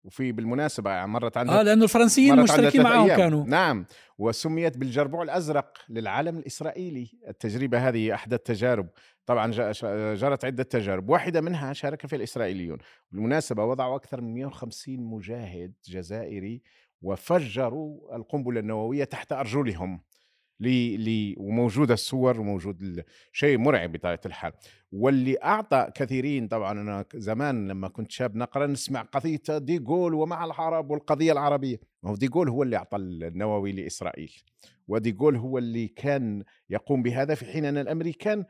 وفي 0.03 0.31
بالمناسبة 0.31 1.05
مرت 1.05 1.37
عندنا 1.37 1.59
آه 1.59 1.63
لأنه 1.63 1.83
الفرنسيين 1.83 2.39
مشتركين 2.39 2.83
معهم 2.83 3.07
كانوا. 3.07 3.45
نعم. 3.45 3.85
وسميت 4.17 4.77
بالجربوع 4.77 5.23
الأزرق 5.23 5.77
للعالم 5.89 6.37
الإسرائيلي. 6.37 7.11
التجربة 7.27 7.87
هذه 7.87 8.13
أحدى 8.13 8.35
التجارب. 8.35 8.87
طبعا 9.25 9.51
جرت 10.15 10.45
عدة 10.45 10.63
تجارب. 10.63 11.09
واحدة 11.09 11.41
منها 11.41 11.73
شارك 11.73 12.05
فيها 12.05 12.17
الإسرائيليون. 12.17 12.77
بالمناسبة 13.11 13.65
وضعوا 13.65 13.95
أكثر 13.95 14.21
من 14.21 14.33
150 14.33 15.03
مجاهد 15.03 15.73
جزائري 15.87 16.61
وفجروا 17.01 18.15
القنبلة 18.15 18.59
النووية 18.59 19.03
تحت 19.03 19.31
أرجلهم. 19.33 20.01
لي 20.63 20.97
لي 20.97 21.35
وموجودة 21.37 21.93
الصور 21.93 22.39
وموجود 22.39 23.03
شيء 23.31 23.57
مرعب 23.57 23.91
بطبيعة 23.91 24.21
الحال. 24.25 24.51
واللي 24.91 25.37
أعطى 25.43 25.87
كثيرين 25.95 26.47
طبعا 26.47 26.71
أنا 26.81 27.05
زمان 27.15 27.67
لما 27.67 27.87
كنت 27.87 28.11
شاب 28.11 28.35
نقرأ 28.35 28.67
نسمع 28.67 29.01
قضية 29.01 29.57
ديغول 29.57 30.13
ومع 30.13 30.45
العرب 30.45 30.91
والقضية 30.91 31.31
العربية. 31.31 31.79
ما 32.03 32.09
هو 32.09 32.15
ديغول 32.15 32.49
هو 32.49 32.63
اللي 32.63 32.75
أعطى 32.77 32.97
النووي 32.97 33.71
لإسرائيل 33.71 34.31
وديغول 34.87 35.35
هو 35.35 35.57
اللي 35.57 35.87
كان 35.87 36.43
يقوم 36.69 37.03
بهذا 37.03 37.35
في 37.35 37.45
حين 37.45 37.65
أن 37.65 37.77
الأمريكان 37.77 38.45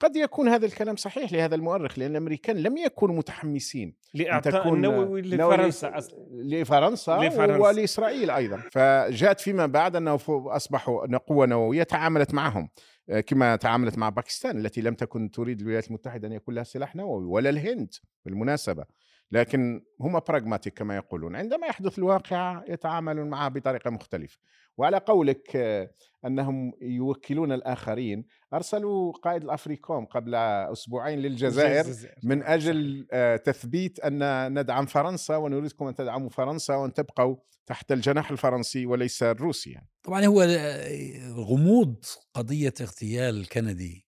قد 0.00 0.16
يكون 0.16 0.48
هذا 0.48 0.66
الكلام 0.66 0.96
صحيح 0.96 1.32
لهذا 1.32 1.54
المؤرخ 1.54 1.98
لأن 1.98 2.10
الأمريكان 2.10 2.56
لم 2.56 2.76
يكونوا 2.76 3.14
متحمسين 3.14 3.94
لإعطاء 4.14 4.74
النووي 4.74 5.04
نووي 5.04 5.22
لفرنسا. 5.22 5.92
لفرنسا, 6.32 7.16
لفرنسا. 7.16 7.56
ولإسرائيل 7.56 8.30
أيضا 8.30 8.56
فجاءت 8.56 9.40
فيما 9.40 9.66
بعد 9.66 9.96
أنه 9.96 10.18
أصبحوا 10.28 11.18
قوة 11.18 11.46
نووية 11.46 11.82
تعاملت 11.82 12.34
معهم 12.34 12.68
آه، 13.10 13.20
كما 13.20 13.56
تعاملت 13.56 13.98
مع 13.98 14.08
باكستان 14.08 14.58
التي 14.58 14.80
لم 14.80 14.94
تكن 14.94 15.30
تريد 15.30 15.60
الولايات 15.60 15.88
المتحدة 15.88 16.28
أن 16.28 16.32
يكون 16.32 16.54
لها 16.54 16.64
سلاح 16.64 16.96
نووي 16.96 17.24
ولا 17.24 17.50
الهند 17.50 17.94
بالمناسبة 18.24 18.84
لكن 19.32 19.82
هم 20.00 20.20
براغماتيك 20.28 20.78
كما 20.78 20.96
يقولون. 20.96 21.36
عندما 21.36 21.66
يحدث 21.66 21.98
الواقع 21.98 22.62
يتعاملون 22.68 23.30
معها 23.30 23.48
بطريقة 23.48 23.90
مختلفة. 23.90 24.38
وعلى 24.78 24.98
قولك 24.98 25.56
آه، 25.56 25.90
أنهم 26.26 26.72
يوكلون 26.80 27.52
الآخرين. 27.52 28.26
أرسلوا 28.54 29.12
قائد 29.12 29.44
الأفريكوم 29.44 30.04
قبل 30.04 30.34
أسبوعين 30.34 31.18
للجزائر 31.18 31.86
من 32.22 32.42
أجل 32.42 33.06
آه، 33.12 33.36
تثبيت 33.36 34.00
أن 34.00 34.48
ندعم 34.60 34.86
فرنسا 34.86 35.36
ونريدكم 35.36 35.86
أن 35.86 35.94
تدعموا 35.94 36.30
فرنسا 36.30 36.74
وأن 36.74 36.92
تبقوا 36.92 37.36
تحت 37.66 37.92
الجناح 37.92 38.30
الفرنسي 38.30 38.86
وليس 38.86 39.22
الروسي 39.22 39.70
يعني. 39.70 39.88
طبعا 40.02 40.26
هو 40.26 40.42
آه، 40.42 41.30
غموض 41.32 42.04
قضية 42.34 42.74
اغتيال 42.80 43.48
كندي 43.48 44.06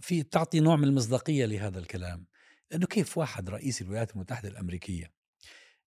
في 0.00 0.22
تعطي 0.22 0.60
نوع 0.60 0.76
من 0.76 0.84
المصداقية 0.84 1.44
لهذا 1.44 1.78
الكلام. 1.78 2.26
لأنه 2.72 2.86
كيف 2.86 3.18
واحد 3.18 3.50
رئيس 3.50 3.82
الولايات 3.82 4.10
المتحدة 4.14 4.48
الأمريكية 4.48 5.12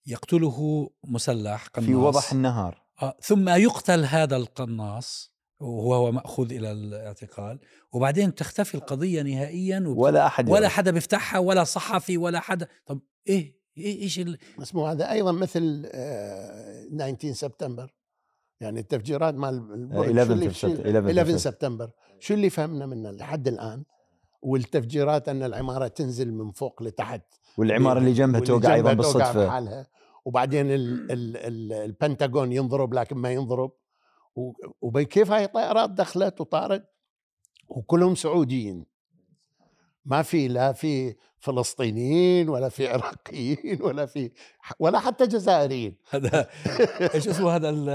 يقتله 0.06 0.90
مسلح 1.04 1.68
قناص؟ 1.68 1.86
في 1.88 1.96
وضح 1.96 2.32
النهار. 2.32 2.86
آه، 3.02 3.18
ثم 3.22 3.50
يقتل 3.50 4.06
هذا 4.06 4.36
القناص 4.36 5.36
وهو 5.60 6.12
مأخوذ 6.12 6.52
إلى 6.54 6.72
الاعتقال 6.72 7.60
وبعدين 7.92 8.36
تختفي 8.36 8.76
القضية 8.76 9.22
نهائيا 9.22 9.80
وب... 9.88 9.98
ولا 9.98 10.26
أحد 10.28 10.50
ولا. 10.50 10.68
حدا 10.68 10.92
بيفتحها 10.92 11.40
ولا 11.40 11.64
صحفي 11.64 12.18
ولا 12.18 12.40
حدا. 12.40 12.68
طب 12.86 13.02
إيه 13.28 13.60
إيه 13.78 14.02
إيش 14.02 14.20
ال... 14.20 14.38
بس 14.60 14.76
مو 14.76 14.88
هذا 14.88 15.12
أيضا 15.12 15.32
مثل 15.32 15.84
آه، 15.94 16.84
19 16.98 17.34
سبتمبر. 17.34 17.94
يعني 18.62 18.80
التفجيرات 18.80 19.34
مال 19.34 19.54
البرج، 19.74 20.18
11 20.18 20.26
شو 20.28 20.34
اللي- 20.34 20.46
سبت- 20.50 20.56
شو- 20.56 20.68
11 20.68 21.08
11 21.10 21.32
سبت- 21.32 21.38
سبتمبر. 21.38 21.92
شو 22.20 22.34
اللي 22.34 22.50
فهمنا 22.50 22.86
منه 22.86 23.12
لحد 23.12 23.48
الآن؟ 23.48 23.84
والتفجيرات 24.46 25.30
أن 25.30 25.44
العمارة 25.44 25.88
تنزل 25.88 26.34
من 26.34 26.52
فوق 26.52 26.84
لتحت. 26.84 27.22
والعمارة 27.58 28.00
اللي 28.00 28.14
جنبها 28.14 28.40
توقع 28.40 28.74
أيضا 28.74 28.94
بالصدفة. 28.94 29.46
بحالها. 29.46 29.88
وبعدين 30.26 30.72
ال 30.72 31.12
ال 31.12 31.38
ال 31.38 31.74
البنتاغون 31.74 32.52
ينضرب 32.52 32.94
لكن 32.94 33.16
ما 33.18 33.32
ينضرب. 33.32 33.72
وكيف 34.82 35.32
هاي 35.32 35.44
الطائرات 35.46 35.90
دخلت 35.90 36.42
وطارت؟ 36.42 36.90
وكلهم 37.68 38.16
سعوديين. 38.16 38.86
ما 40.06 40.22
في 40.22 40.48
لا 40.48 40.72
في 40.74 41.16
فلسطينيين 41.40 42.50
ولا 42.50 42.70
في 42.70 42.88
عراقيين 42.88 43.82
ولا 43.82 44.06
في 44.06 44.32
ولا 44.80 45.00
حتى 45.00 45.28
جزائريين. 45.28 45.96
هذا 46.10 46.48
إيش 47.16 47.28
اسمه 47.28 47.56
هذا 47.56 47.70
ال- 47.70 47.90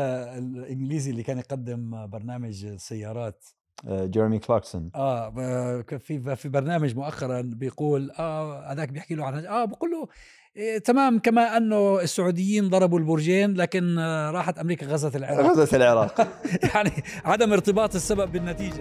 الإنجليزي 0.44 1.10
اللي 1.10 1.22
كان 1.22 1.38
يقدم 1.38 2.06
برنامج 2.06 2.64
السيارات 2.64 3.44
آه، 3.44 3.59
جيرمي 3.88 4.38
كلاركسون. 4.38 4.90
آه 4.94 5.85
في 5.98 6.37
في 6.37 6.48
برنامج 6.48 6.96
مؤخرا 6.96 7.40
بيقول 7.40 8.11
آه 8.18 8.72
هذاك 8.72 8.88
بيحكي 8.88 9.14
له 9.14 9.24
عن 9.24 9.46
آه 9.46 9.64
بقول 9.64 9.90
له 9.90 10.09
إيه 10.56 10.78
تمام 10.78 11.18
كما 11.18 11.56
أنه 11.56 12.00
السعوديين 12.00 12.68
ضربوا 12.68 12.98
البرجين 12.98 13.54
لكن 13.54 13.98
آه 13.98 14.30
راحت 14.30 14.59
أمريكا 14.59 14.87
غزت 14.87 15.16
العراق. 15.16 15.46
غزت 15.46 15.74
العراق. 15.74 16.28
يعني 16.74 16.90
عدم 17.24 17.52
ارتباط 17.52 17.94
السبب 17.94 18.33
بالنتيجة. 18.33 18.80